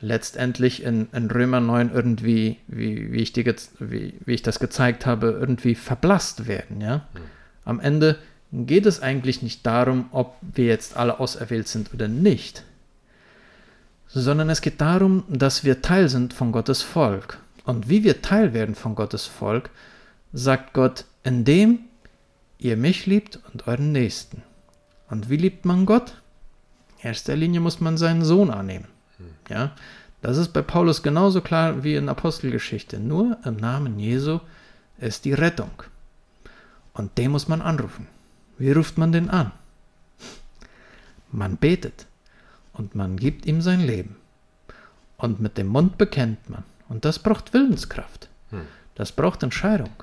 letztendlich 0.00 0.82
in, 0.82 1.08
in 1.12 1.30
Römer 1.30 1.60
9 1.60 1.90
irgendwie, 1.92 2.56
wie, 2.66 3.12
wie, 3.12 3.20
ich 3.20 3.32
die, 3.32 3.44
wie, 3.78 4.14
wie 4.24 4.34
ich 4.34 4.42
das 4.42 4.58
gezeigt 4.58 5.06
habe, 5.06 5.36
irgendwie 5.38 5.74
verblasst 5.74 6.46
werden. 6.46 6.80
Ja? 6.80 6.96
Mhm. 6.96 7.20
Am 7.64 7.80
Ende 7.80 8.18
geht 8.52 8.86
es 8.86 9.00
eigentlich 9.02 9.42
nicht 9.42 9.64
darum, 9.66 10.06
ob 10.12 10.36
wir 10.40 10.66
jetzt 10.66 10.96
alle 10.96 11.20
auserwählt 11.20 11.68
sind 11.68 11.92
oder 11.94 12.08
nicht, 12.08 12.64
sondern 14.08 14.50
es 14.50 14.60
geht 14.60 14.80
darum, 14.80 15.24
dass 15.28 15.64
wir 15.64 15.82
Teil 15.82 16.08
sind 16.08 16.34
von 16.34 16.50
Gottes 16.50 16.82
Volk. 16.82 17.38
Und 17.64 17.88
wie 17.88 18.02
wir 18.02 18.22
Teil 18.22 18.54
werden 18.54 18.74
von 18.74 18.94
Gottes 18.94 19.26
Volk, 19.26 19.70
sagt 20.32 20.72
Gott, 20.72 21.04
indem 21.22 21.80
ihr 22.58 22.76
mich 22.76 23.06
liebt 23.06 23.38
und 23.52 23.68
euren 23.68 23.92
Nächsten. 23.92 24.42
Und 25.08 25.30
wie 25.30 25.36
liebt 25.36 25.64
man 25.64 25.86
Gott? 25.86 26.14
Erster 27.02 27.36
Linie 27.36 27.60
muss 27.60 27.80
man 27.80 27.96
seinen 27.96 28.24
Sohn 28.24 28.50
annehmen. 28.50 28.86
Ja, 29.48 29.72
das 30.22 30.36
ist 30.36 30.52
bei 30.52 30.62
Paulus 30.62 31.02
genauso 31.02 31.40
klar 31.40 31.82
wie 31.82 31.96
in 31.96 32.08
Apostelgeschichte. 32.08 32.98
Nur 33.00 33.38
im 33.44 33.56
Namen 33.56 33.98
Jesu 33.98 34.40
ist 34.98 35.24
die 35.24 35.32
Rettung. 35.32 35.70
Und 36.92 37.16
den 37.18 37.30
muss 37.30 37.48
man 37.48 37.62
anrufen. 37.62 38.06
Wie 38.58 38.72
ruft 38.72 38.98
man 38.98 39.12
den 39.12 39.30
an? 39.30 39.52
Man 41.32 41.56
betet 41.56 42.06
und 42.72 42.94
man 42.94 43.16
gibt 43.16 43.46
ihm 43.46 43.62
sein 43.62 43.80
Leben. 43.80 44.16
Und 45.16 45.40
mit 45.40 45.56
dem 45.58 45.68
Mund 45.68 45.96
bekennt 45.96 46.50
man. 46.50 46.64
Und 46.88 47.04
das 47.04 47.18
braucht 47.18 47.52
Willenskraft. 47.54 48.28
Hm. 48.50 48.62
Das 48.94 49.12
braucht 49.12 49.42
Entscheidung. 49.42 50.02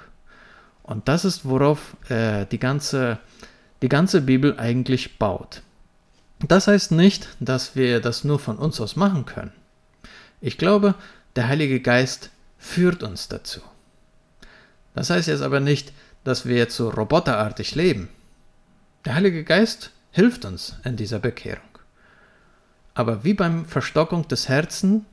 Und 0.83 1.07
das 1.07 1.25
ist, 1.25 1.43
worauf 1.45 1.97
äh, 2.09 2.45
die, 2.45 2.59
ganze, 2.59 3.19
die 3.81 3.89
ganze 3.89 4.21
Bibel 4.21 4.57
eigentlich 4.57 5.19
baut. 5.19 5.61
Das 6.39 6.67
heißt 6.67 6.91
nicht, 6.91 7.29
dass 7.39 7.75
wir 7.75 7.99
das 7.99 8.23
nur 8.23 8.39
von 8.39 8.57
uns 8.57 8.79
aus 8.79 8.95
machen 8.95 9.25
können. 9.25 9.53
Ich 10.39 10.57
glaube, 10.57 10.93
der 11.35 11.47
Heilige 11.47 11.79
Geist 11.79 12.29
führt 12.59 13.03
uns 13.03 13.27
dazu. 13.27 13.61
Das 14.93 15.09
heißt 15.09 15.27
jetzt 15.27 15.41
aber 15.41 15.59
nicht, 15.59 15.93
dass 16.23 16.45
wir 16.45 16.57
jetzt 16.57 16.75
so 16.75 16.89
roboterartig 16.89 17.75
leben. 17.75 18.09
Der 19.05 19.15
Heilige 19.15 19.43
Geist 19.43 19.91
hilft 20.11 20.45
uns 20.45 20.75
in 20.83 20.95
dieser 20.95 21.19
Bekehrung. 21.19 21.61
Aber 22.93 23.23
wie 23.23 23.33
beim 23.33 23.65
Verstockung 23.65 24.27
des 24.27 24.49
Herzens 24.49 25.03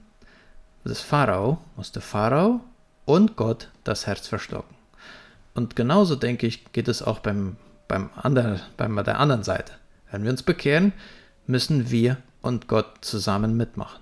des 0.84 1.00
Pharao 1.00 1.58
musste 1.76 2.00
Pharao 2.00 2.60
und 3.04 3.36
Gott 3.36 3.68
das 3.84 4.06
Herz 4.06 4.26
verstocken. 4.26 4.74
Und 5.54 5.76
genauso 5.76 6.16
denke 6.16 6.46
ich, 6.46 6.72
geht 6.72 6.88
es 6.88 7.02
auch 7.02 7.20
beim, 7.20 7.56
beim, 7.88 8.10
anderen, 8.16 8.60
beim 8.76 9.02
der 9.04 9.20
anderen 9.20 9.44
Seite. 9.44 9.72
Wenn 10.14 10.22
wir 10.22 10.30
uns 10.30 10.44
bekehren, 10.44 10.92
müssen 11.48 11.90
wir 11.90 12.18
und 12.40 12.68
Gott 12.68 12.98
zusammen 13.04 13.56
mitmachen. 13.56 14.00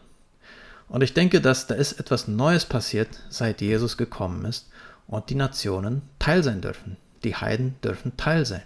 Und 0.89 1.01
ich 1.01 1.15
denke, 1.15 1.41
dass 1.41 1.69
da 1.69 1.75
ist 1.75 1.99
etwas 1.99 2.29
Neues 2.29 2.67
passiert, 2.67 3.09
seit 3.31 3.63
Jesus 3.63 3.97
gekommen 3.97 4.45
ist 4.45 4.69
und 5.07 5.31
die 5.31 5.35
Nationen 5.35 6.03
Teil 6.19 6.43
sein 6.43 6.61
dürfen. 6.61 6.99
Die 7.25 7.35
Heiden 7.35 7.77
dürfen 7.83 8.15
Teil 8.19 8.45
sein. 8.45 8.61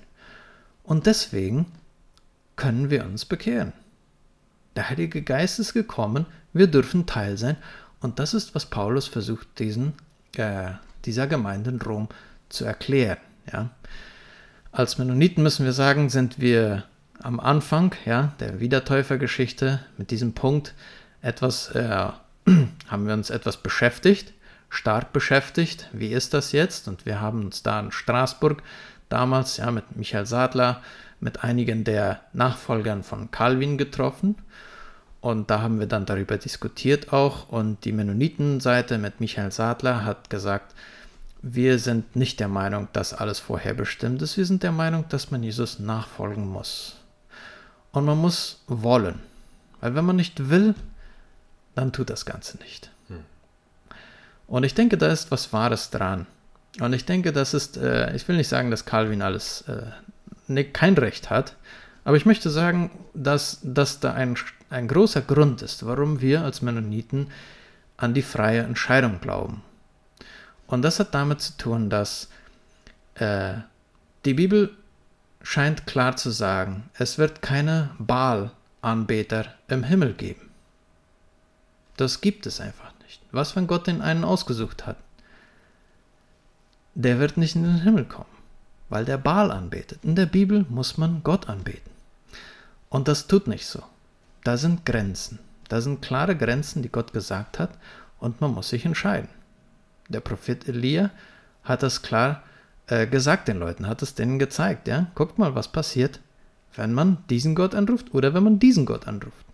Und 0.82 1.06
deswegen 1.06 1.66
können 2.56 2.90
wir 2.90 3.04
uns 3.04 3.24
bekehren. 3.24 3.72
Der 4.74 4.90
Heilige 4.90 5.22
Geist 5.22 5.60
ist 5.60 5.72
gekommen, 5.72 6.26
wir 6.52 6.66
dürfen 6.66 7.06
Teil 7.06 7.38
sein. 7.38 7.58
Und 8.00 8.18
das 8.18 8.34
ist, 8.34 8.56
was 8.56 8.66
Paulus 8.66 9.06
versucht, 9.06 9.46
diesen, 9.60 9.92
äh, 10.34 10.72
dieser 11.04 11.28
Gemeinde 11.28 11.70
in 11.70 11.80
Rom 11.80 12.08
zu 12.48 12.64
erklären. 12.64 13.18
Ja. 13.52 13.70
Als 14.72 14.98
Mennoniten 14.98 15.44
müssen 15.44 15.64
wir 15.64 15.72
sagen, 15.72 16.10
sind 16.10 16.40
wir 16.40 16.82
am 17.26 17.40
Anfang 17.40 17.92
ja, 18.04 18.34
der 18.38 18.60
Wiedertäufergeschichte 18.60 19.80
mit 19.98 20.12
diesem 20.12 20.32
Punkt 20.32 20.74
etwas, 21.22 21.70
äh, 21.74 21.82
haben 22.88 23.06
wir 23.08 23.14
uns 23.14 23.30
etwas 23.30 23.56
beschäftigt, 23.56 24.32
stark 24.68 25.12
beschäftigt. 25.12 25.88
Wie 25.92 26.12
ist 26.12 26.34
das 26.34 26.52
jetzt? 26.52 26.86
Und 26.86 27.04
wir 27.04 27.20
haben 27.20 27.44
uns 27.44 27.64
da 27.64 27.80
in 27.80 27.90
Straßburg 27.90 28.62
damals 29.08 29.56
ja 29.56 29.72
mit 29.72 29.96
Michael 29.96 30.24
Sadler, 30.24 30.82
mit 31.18 31.42
einigen 31.42 31.82
der 31.82 32.20
Nachfolgern 32.32 33.02
von 33.02 33.32
Calvin 33.32 33.76
getroffen. 33.76 34.36
Und 35.20 35.50
da 35.50 35.62
haben 35.62 35.80
wir 35.80 35.88
dann 35.88 36.06
darüber 36.06 36.36
diskutiert 36.36 37.12
auch. 37.12 37.48
Und 37.48 37.84
die 37.84 37.92
Mennonitenseite 37.92 38.98
mit 38.98 39.18
Michael 39.18 39.50
Sadler 39.50 40.04
hat 40.04 40.30
gesagt, 40.30 40.76
wir 41.42 41.80
sind 41.80 42.14
nicht 42.14 42.38
der 42.38 42.48
Meinung, 42.48 42.86
dass 42.92 43.12
alles 43.12 43.40
vorherbestimmt 43.40 44.22
ist. 44.22 44.36
Wir 44.36 44.46
sind 44.46 44.62
der 44.62 44.70
Meinung, 44.70 45.06
dass 45.08 45.32
man 45.32 45.42
Jesus 45.42 45.80
nachfolgen 45.80 46.46
muss. 46.46 46.95
Und 47.96 48.04
man 48.04 48.18
muss 48.18 48.62
wollen. 48.66 49.20
Weil 49.80 49.94
wenn 49.94 50.04
man 50.04 50.16
nicht 50.16 50.50
will, 50.50 50.74
dann 51.74 51.94
tut 51.94 52.10
das 52.10 52.26
Ganze 52.26 52.58
nicht. 52.58 52.90
Hm. 53.08 53.24
Und 54.46 54.64
ich 54.64 54.74
denke, 54.74 54.98
da 54.98 55.06
ist 55.06 55.30
was 55.30 55.54
Wahres 55.54 55.88
dran. 55.88 56.26
Und 56.78 56.92
ich 56.92 57.06
denke, 57.06 57.32
das 57.32 57.54
ist, 57.54 57.78
äh, 57.78 58.14
ich 58.14 58.28
will 58.28 58.36
nicht 58.36 58.48
sagen, 58.48 58.70
dass 58.70 58.84
Calvin 58.84 59.22
alles 59.22 59.62
äh, 59.62 59.92
ne, 60.46 60.64
kein 60.66 60.92
Recht 60.92 61.30
hat, 61.30 61.56
aber 62.04 62.18
ich 62.18 62.26
möchte 62.26 62.50
sagen, 62.50 62.90
dass, 63.14 63.60
dass 63.62 63.98
da 63.98 64.12
ein, 64.12 64.36
ein 64.68 64.88
großer 64.88 65.22
Grund 65.22 65.62
ist, 65.62 65.86
warum 65.86 66.20
wir 66.20 66.42
als 66.42 66.60
Mennoniten 66.60 67.28
an 67.96 68.12
die 68.12 68.20
freie 68.20 68.60
Entscheidung 68.60 69.22
glauben. 69.22 69.62
Und 70.66 70.82
das 70.82 71.00
hat 71.00 71.14
damit 71.14 71.40
zu 71.40 71.56
tun, 71.56 71.88
dass 71.88 72.28
äh, 73.14 73.54
die 74.26 74.34
Bibel 74.34 74.76
scheint 75.46 75.86
klar 75.86 76.16
zu 76.16 76.30
sagen, 76.30 76.90
es 76.94 77.18
wird 77.18 77.40
keine 77.40 77.90
Baal-Anbeter 78.00 79.54
im 79.68 79.84
Himmel 79.84 80.12
geben. 80.14 80.50
Das 81.96 82.20
gibt 82.20 82.46
es 82.46 82.60
einfach 82.60 82.92
nicht. 83.04 83.22
Was, 83.30 83.54
wenn 83.54 83.68
Gott 83.68 83.86
den 83.86 84.02
einen 84.02 84.24
ausgesucht 84.24 84.86
hat? 84.86 84.96
Der 86.94 87.20
wird 87.20 87.36
nicht 87.36 87.54
in 87.54 87.62
den 87.62 87.82
Himmel 87.82 88.06
kommen, 88.06 88.36
weil 88.88 89.04
der 89.04 89.18
Baal 89.18 89.52
anbetet. 89.52 90.00
In 90.02 90.16
der 90.16 90.26
Bibel 90.26 90.66
muss 90.68 90.98
man 90.98 91.22
Gott 91.22 91.48
anbeten. 91.48 91.92
Und 92.88 93.06
das 93.06 93.28
tut 93.28 93.46
nicht 93.46 93.66
so. 93.66 93.84
Da 94.42 94.56
sind 94.56 94.84
Grenzen. 94.84 95.38
Da 95.68 95.80
sind 95.80 96.02
klare 96.02 96.34
Grenzen, 96.34 96.82
die 96.82 96.90
Gott 96.90 97.12
gesagt 97.12 97.60
hat, 97.60 97.70
und 98.18 98.40
man 98.40 98.52
muss 98.52 98.70
sich 98.70 98.84
entscheiden. 98.84 99.28
Der 100.08 100.20
Prophet 100.20 100.66
Elia 100.66 101.10
hat 101.62 101.84
das 101.84 102.02
klar 102.02 102.42
äh, 102.88 103.06
gesagt 103.06 103.48
den 103.48 103.58
Leuten, 103.58 103.86
hat 103.86 104.02
es 104.02 104.14
denen 104.14 104.38
gezeigt. 104.38 104.88
Ja? 104.88 105.10
Guckt 105.14 105.38
mal, 105.38 105.54
was 105.54 105.68
passiert, 105.68 106.20
wenn 106.74 106.92
man 106.92 107.18
diesen 107.30 107.54
Gott 107.54 107.74
anruft 107.74 108.14
oder 108.14 108.34
wenn 108.34 108.42
man 108.42 108.58
diesen 108.58 108.86
Gott 108.86 109.06
anruft. 109.06 109.44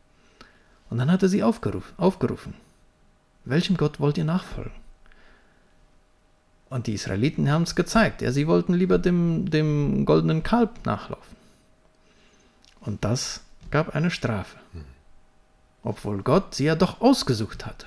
Und 0.91 0.99
dann 0.99 1.11
hat 1.11 1.23
er 1.23 1.29
sie 1.29 1.43
aufgerufen. 1.43 1.95
aufgerufen. 1.97 2.55
Welchem 3.45 3.77
Gott 3.77 3.99
wollt 3.99 4.19
ihr 4.19 4.25
nachfolgen? 4.25 4.73
Und 6.69 6.87
die 6.87 6.95
Israeliten 6.95 7.51
haben 7.51 7.63
es 7.63 7.75
gezeigt. 7.75 8.23
Ja, 8.23 8.33
sie 8.33 8.47
wollten 8.47 8.73
lieber 8.73 8.99
dem, 8.99 9.51
dem 9.51 10.05
goldenen 10.07 10.43
Kalb 10.43 10.87
nachlaufen. 10.87 11.37
Und 12.81 13.05
das 13.05 13.41
gab 13.71 13.95
eine 13.95 14.11
Strafe. 14.11 14.59
Obwohl 15.83 16.23
Gott 16.23 16.55
sie 16.55 16.65
ja 16.65 16.75
doch 16.75 17.01
ausgesucht 17.01 17.67
hatte. 17.67 17.87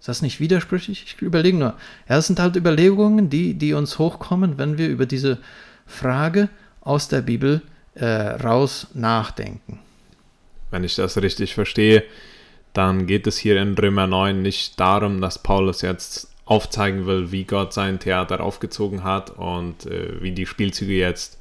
Ist 0.00 0.08
das 0.08 0.22
nicht 0.22 0.40
widersprüchlich? 0.40 1.04
Ich 1.04 1.22
überlege 1.22 1.58
nur. 1.58 1.74
Ja, 2.08 2.16
das 2.16 2.26
sind 2.26 2.40
halt 2.40 2.56
Überlegungen, 2.56 3.28
die, 3.28 3.52
die 3.54 3.74
uns 3.74 3.98
hochkommen, 3.98 4.56
wenn 4.56 4.78
wir 4.78 4.88
über 4.88 5.04
diese 5.04 5.38
Frage 5.86 6.48
aus 6.80 7.08
der 7.08 7.20
Bibel 7.20 7.60
äh, 7.94 8.06
raus 8.06 8.86
nachdenken. 8.94 9.78
Wenn 10.70 10.84
ich 10.84 10.96
das 10.96 11.20
richtig 11.20 11.54
verstehe, 11.54 12.02
dann 12.72 13.06
geht 13.06 13.26
es 13.26 13.36
hier 13.36 13.60
in 13.60 13.76
Römer 13.76 14.06
9 14.06 14.40
nicht 14.40 14.80
darum, 14.80 15.20
dass 15.20 15.42
Paulus 15.42 15.82
jetzt 15.82 16.30
aufzeigen 16.46 17.06
will, 17.06 17.30
wie 17.30 17.44
Gott 17.44 17.74
sein 17.74 17.98
Theater 17.98 18.40
aufgezogen 18.40 19.04
hat 19.04 19.30
und 19.30 19.84
äh, 19.84 20.22
wie 20.22 20.32
die 20.32 20.46
Spielzüge 20.46 20.94
jetzt 20.94 21.38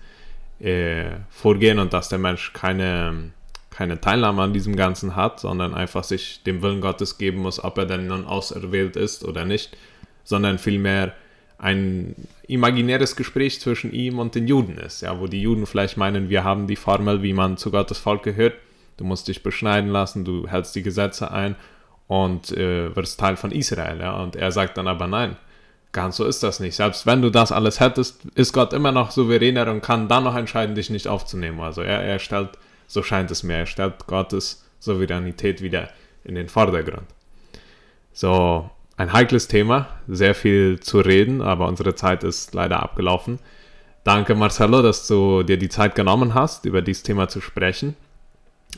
äh, 0.60 1.12
vorgehen 1.30 1.80
und 1.80 1.94
dass 1.94 2.10
der 2.10 2.20
Mensch 2.20 2.52
keine 2.52 3.32
keine 3.80 4.02
Teilnahme 4.02 4.42
an 4.42 4.52
diesem 4.52 4.76
Ganzen 4.76 5.16
hat, 5.16 5.40
sondern 5.40 5.74
einfach 5.74 6.04
sich 6.04 6.44
dem 6.44 6.62
Willen 6.62 6.82
Gottes 6.82 7.18
geben 7.18 7.38
muss, 7.38 7.64
ob 7.64 7.78
er 7.78 7.86
denn 7.86 8.08
nun 8.08 8.26
auserwählt 8.26 8.98
ist 8.98 9.24
oder 9.24 9.46
nicht, 9.46 9.78
sondern 10.26 10.58
vielmehr 10.58 11.14
ein 11.58 12.14
imaginäres 12.46 13.16
Gespräch 13.16 13.62
zwischen 13.62 13.94
ihm 13.94 14.20
und 14.20 14.36
den 14.36 14.50
Juden 14.50 14.78
ist, 14.78 15.00
ja, 15.02 15.18
wo 15.22 15.28
die 15.28 15.42
Juden 15.42 15.66
vielleicht 15.66 15.96
meinen, 15.96 16.28
wir 16.28 16.44
haben 16.44 16.68
die 16.68 16.76
Formel, 16.76 17.24
wie 17.24 17.32
man 17.32 17.56
zu 17.56 17.72
Gottes 17.72 18.00
Volk 18.00 18.24
gehört, 18.24 18.56
du 18.98 19.06
musst 19.06 19.30
dich 19.30 19.44
beschneiden 19.44 19.90
lassen, 19.90 20.26
du 20.26 20.46
hältst 20.46 20.76
die 20.76 20.84
Gesetze 20.84 21.32
ein 21.32 21.56
und 22.08 22.52
äh, 22.52 22.94
wirst 22.98 23.18
Teil 23.18 23.38
von 23.38 23.54
Israel, 23.54 24.02
ja, 24.02 24.22
und 24.22 24.36
er 24.36 24.52
sagt 24.52 24.78
dann 24.78 24.90
aber 24.90 25.08
nein, 25.08 25.38
ganz 25.94 26.18
so 26.18 26.26
ist 26.26 26.44
das 26.44 26.60
nicht. 26.60 26.76
Selbst 26.76 27.06
wenn 27.06 27.22
du 27.22 27.30
das 27.30 27.54
alles 27.54 27.80
hättest, 27.80 28.26
ist 28.36 28.52
Gott 28.52 28.74
immer 28.74 28.92
noch 28.92 29.12
souveräner 29.12 29.72
und 29.72 29.80
kann 29.80 30.10
dann 30.10 30.26
noch 30.26 30.36
entscheiden, 30.36 30.76
dich 30.76 30.90
nicht 30.90 31.08
aufzunehmen. 31.08 31.62
Also 31.62 31.82
er, 31.82 32.04
er 32.04 32.20
stellt 32.20 32.50
so 32.90 33.04
scheint 33.04 33.32
es 33.32 33.44
mir. 33.44 33.66
Stellt 33.66 34.08
Gottes 34.08 34.66
Souveränität 34.80 35.62
wieder 35.62 35.90
in 36.26 36.36
den 36.36 36.50
Vordergrund. 36.50 37.08
So, 38.12 38.70
ein 38.98 39.14
heikles 39.14 39.48
Thema, 39.48 39.88
sehr 40.08 40.36
viel 40.36 40.80
zu 40.82 41.00
reden, 41.00 41.42
aber 41.42 41.68
unsere 41.68 41.96
Zeit 41.96 42.24
ist 42.24 42.54
leider 42.54 42.84
abgelaufen. 42.84 43.40
Danke 44.04 44.36
Marcelo, 44.36 44.82
dass 44.82 45.08
du 45.08 45.44
dir 45.44 45.58
die 45.58 45.70
Zeit 45.70 45.96
genommen 45.96 46.34
hast, 46.34 46.66
über 46.66 46.82
dieses 46.82 47.04
Thema 47.04 47.28
zu 47.30 47.40
sprechen. 47.40 47.96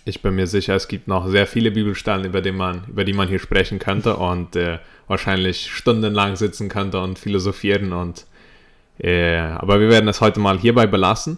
Ich 0.06 0.22
bin 0.22 0.36
mir 0.36 0.48
sicher, 0.48 0.76
es 0.76 0.88
gibt 0.88 1.08
noch 1.08 1.28
sehr 1.28 1.48
viele 1.48 1.72
Bibelstellen, 1.72 2.26
über 2.26 2.42
die 2.42 2.52
man, 2.52 2.84
über 2.88 3.04
die 3.04 3.14
man 3.14 3.28
hier 3.28 3.40
sprechen 3.40 3.80
könnte 3.80 4.18
und 4.18 4.56
äh, 4.56 4.80
wahrscheinlich 5.08 5.72
stundenlang 5.72 6.36
sitzen 6.36 6.70
könnte 6.70 7.00
und 7.00 7.18
philosophieren. 7.18 7.92
Und, 7.94 8.26
äh, 9.00 9.38
aber 9.38 9.80
wir 9.80 9.90
werden 9.90 10.08
es 10.08 10.22
heute 10.22 10.40
mal 10.40 10.60
hierbei 10.60 10.86
belassen. 10.86 11.38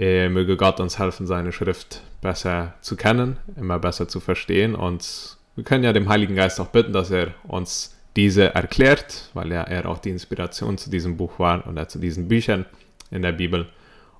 Äh, 0.00 0.30
möge 0.30 0.56
Gott 0.56 0.80
uns 0.80 0.98
helfen, 0.98 1.26
seine 1.26 1.52
Schrift 1.52 2.00
besser 2.22 2.72
zu 2.80 2.96
kennen, 2.96 3.36
immer 3.56 3.78
besser 3.78 4.08
zu 4.08 4.18
verstehen. 4.18 4.74
Und 4.74 5.36
wir 5.56 5.64
können 5.64 5.84
ja 5.84 5.92
dem 5.92 6.08
Heiligen 6.08 6.34
Geist 6.34 6.58
auch 6.58 6.68
bitten, 6.68 6.94
dass 6.94 7.10
er 7.10 7.34
uns 7.42 7.94
diese 8.16 8.54
erklärt, 8.54 9.28
weil 9.34 9.52
ja 9.52 9.62
er 9.62 9.86
auch 9.86 9.98
die 9.98 10.08
Inspiration 10.08 10.78
zu 10.78 10.88
diesem 10.88 11.18
Buch 11.18 11.38
war 11.38 11.66
oder 11.68 11.86
zu 11.86 11.98
diesen 11.98 12.28
Büchern 12.28 12.64
in 13.10 13.20
der 13.20 13.32
Bibel. 13.32 13.66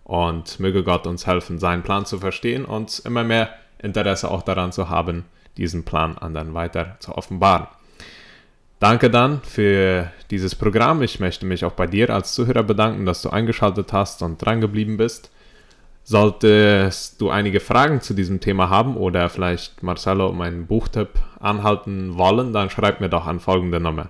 Und 0.05 0.61
möge 0.61 0.85
Gott 0.85 1.07
uns 1.07 1.27
helfen, 1.27 1.59
seinen 1.59 1.83
Plan 1.83 2.05
zu 2.05 2.19
verstehen 2.19 2.67
und 2.67 3.01
immer 3.07 3.25
mehr 3.25 3.49
Interesse 3.79 4.31
auch 4.31 4.43
daran 4.43 4.73
zu 4.73 4.91
haben, 4.91 5.25
diesen 5.57 5.85
Plan 5.85 6.19
anderen 6.19 6.53
weiter 6.53 6.97
zu 6.99 7.17
offenbaren. 7.17 7.69
Danke 8.81 9.09
dann 9.09 9.41
für 9.43 10.11
dieses 10.31 10.55
Programm. 10.55 11.01
Ich 11.01 11.21
möchte 11.21 11.47
mich 11.47 11.65
auch 11.65 11.73
bei 11.73 11.87
dir 11.87 12.11
als 12.11 12.35
Zuhörer 12.35 12.65
bedanken, 12.65 13.07
dass 13.07 13.23
du 13.23 13.31
eingeschaltet 13.31 13.95
hast 13.95 14.21
und 14.21 14.45
dran 14.45 14.61
geblieben 14.61 14.99
bist. 14.99 15.31
Solltest 16.11 17.21
du 17.21 17.31
einige 17.31 17.61
Fragen 17.61 18.01
zu 18.01 18.15
diesem 18.15 18.41
Thema 18.41 18.69
haben 18.69 18.97
oder 18.97 19.29
vielleicht 19.29 19.85
Marcelo 19.85 20.27
um 20.27 20.41
einen 20.41 20.67
Buchtipp 20.67 21.11
anhalten 21.39 22.19
wollen, 22.19 22.53
dann 22.53 22.69
schreib 22.69 23.01
mir 23.01 23.09
doch 23.09 23.29
an 23.29 23.39
folgende 23.39 23.79
Nummer 23.79 24.09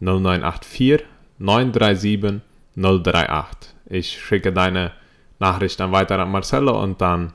0984 0.00 1.04
937 1.38 2.40
038. 2.74 3.72
Ich 3.86 4.20
schicke 4.20 4.52
deine 4.52 4.90
Nachricht 5.38 5.78
dann 5.78 5.92
weiter 5.92 6.18
an 6.18 6.32
Marcelo 6.32 6.82
und 6.82 7.00
dann 7.00 7.34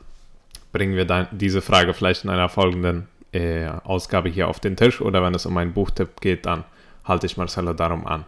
bringen 0.74 0.98
wir 0.98 1.06
dann 1.06 1.30
diese 1.32 1.62
Frage 1.62 1.94
vielleicht 1.94 2.26
in 2.26 2.30
einer 2.30 2.50
folgenden 2.50 3.08
äh, 3.32 3.70
Ausgabe 3.86 4.28
hier 4.28 4.50
auf 4.50 4.60
den 4.60 4.76
Tisch 4.76 5.00
oder 5.00 5.24
wenn 5.24 5.34
es 5.34 5.46
um 5.46 5.56
einen 5.56 5.72
Buchtipp 5.72 6.20
geht, 6.20 6.46
dann 6.46 6.66
halte 7.06 7.26
ich 7.26 7.38
Marcelo 7.38 7.72
darum 7.72 8.06
an. 8.06 8.26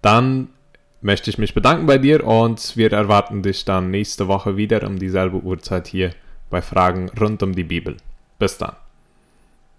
Dann 0.00 0.50
möchte 1.02 1.30
ich 1.30 1.38
mich 1.38 1.54
bedanken 1.54 1.86
bei 1.86 1.98
dir 1.98 2.24
und 2.24 2.76
wir 2.76 2.92
erwarten 2.92 3.42
dich 3.42 3.64
dann 3.64 3.90
nächste 3.90 4.28
Woche 4.28 4.56
wieder 4.56 4.86
um 4.86 4.98
dieselbe 4.98 5.38
Uhrzeit 5.38 5.88
hier 5.88 6.12
bei 6.48 6.62
Fragen 6.62 7.10
rund 7.20 7.42
um 7.42 7.54
die 7.54 7.64
Bibel. 7.64 7.96
Bis 8.38 8.58
dann. 8.58 8.76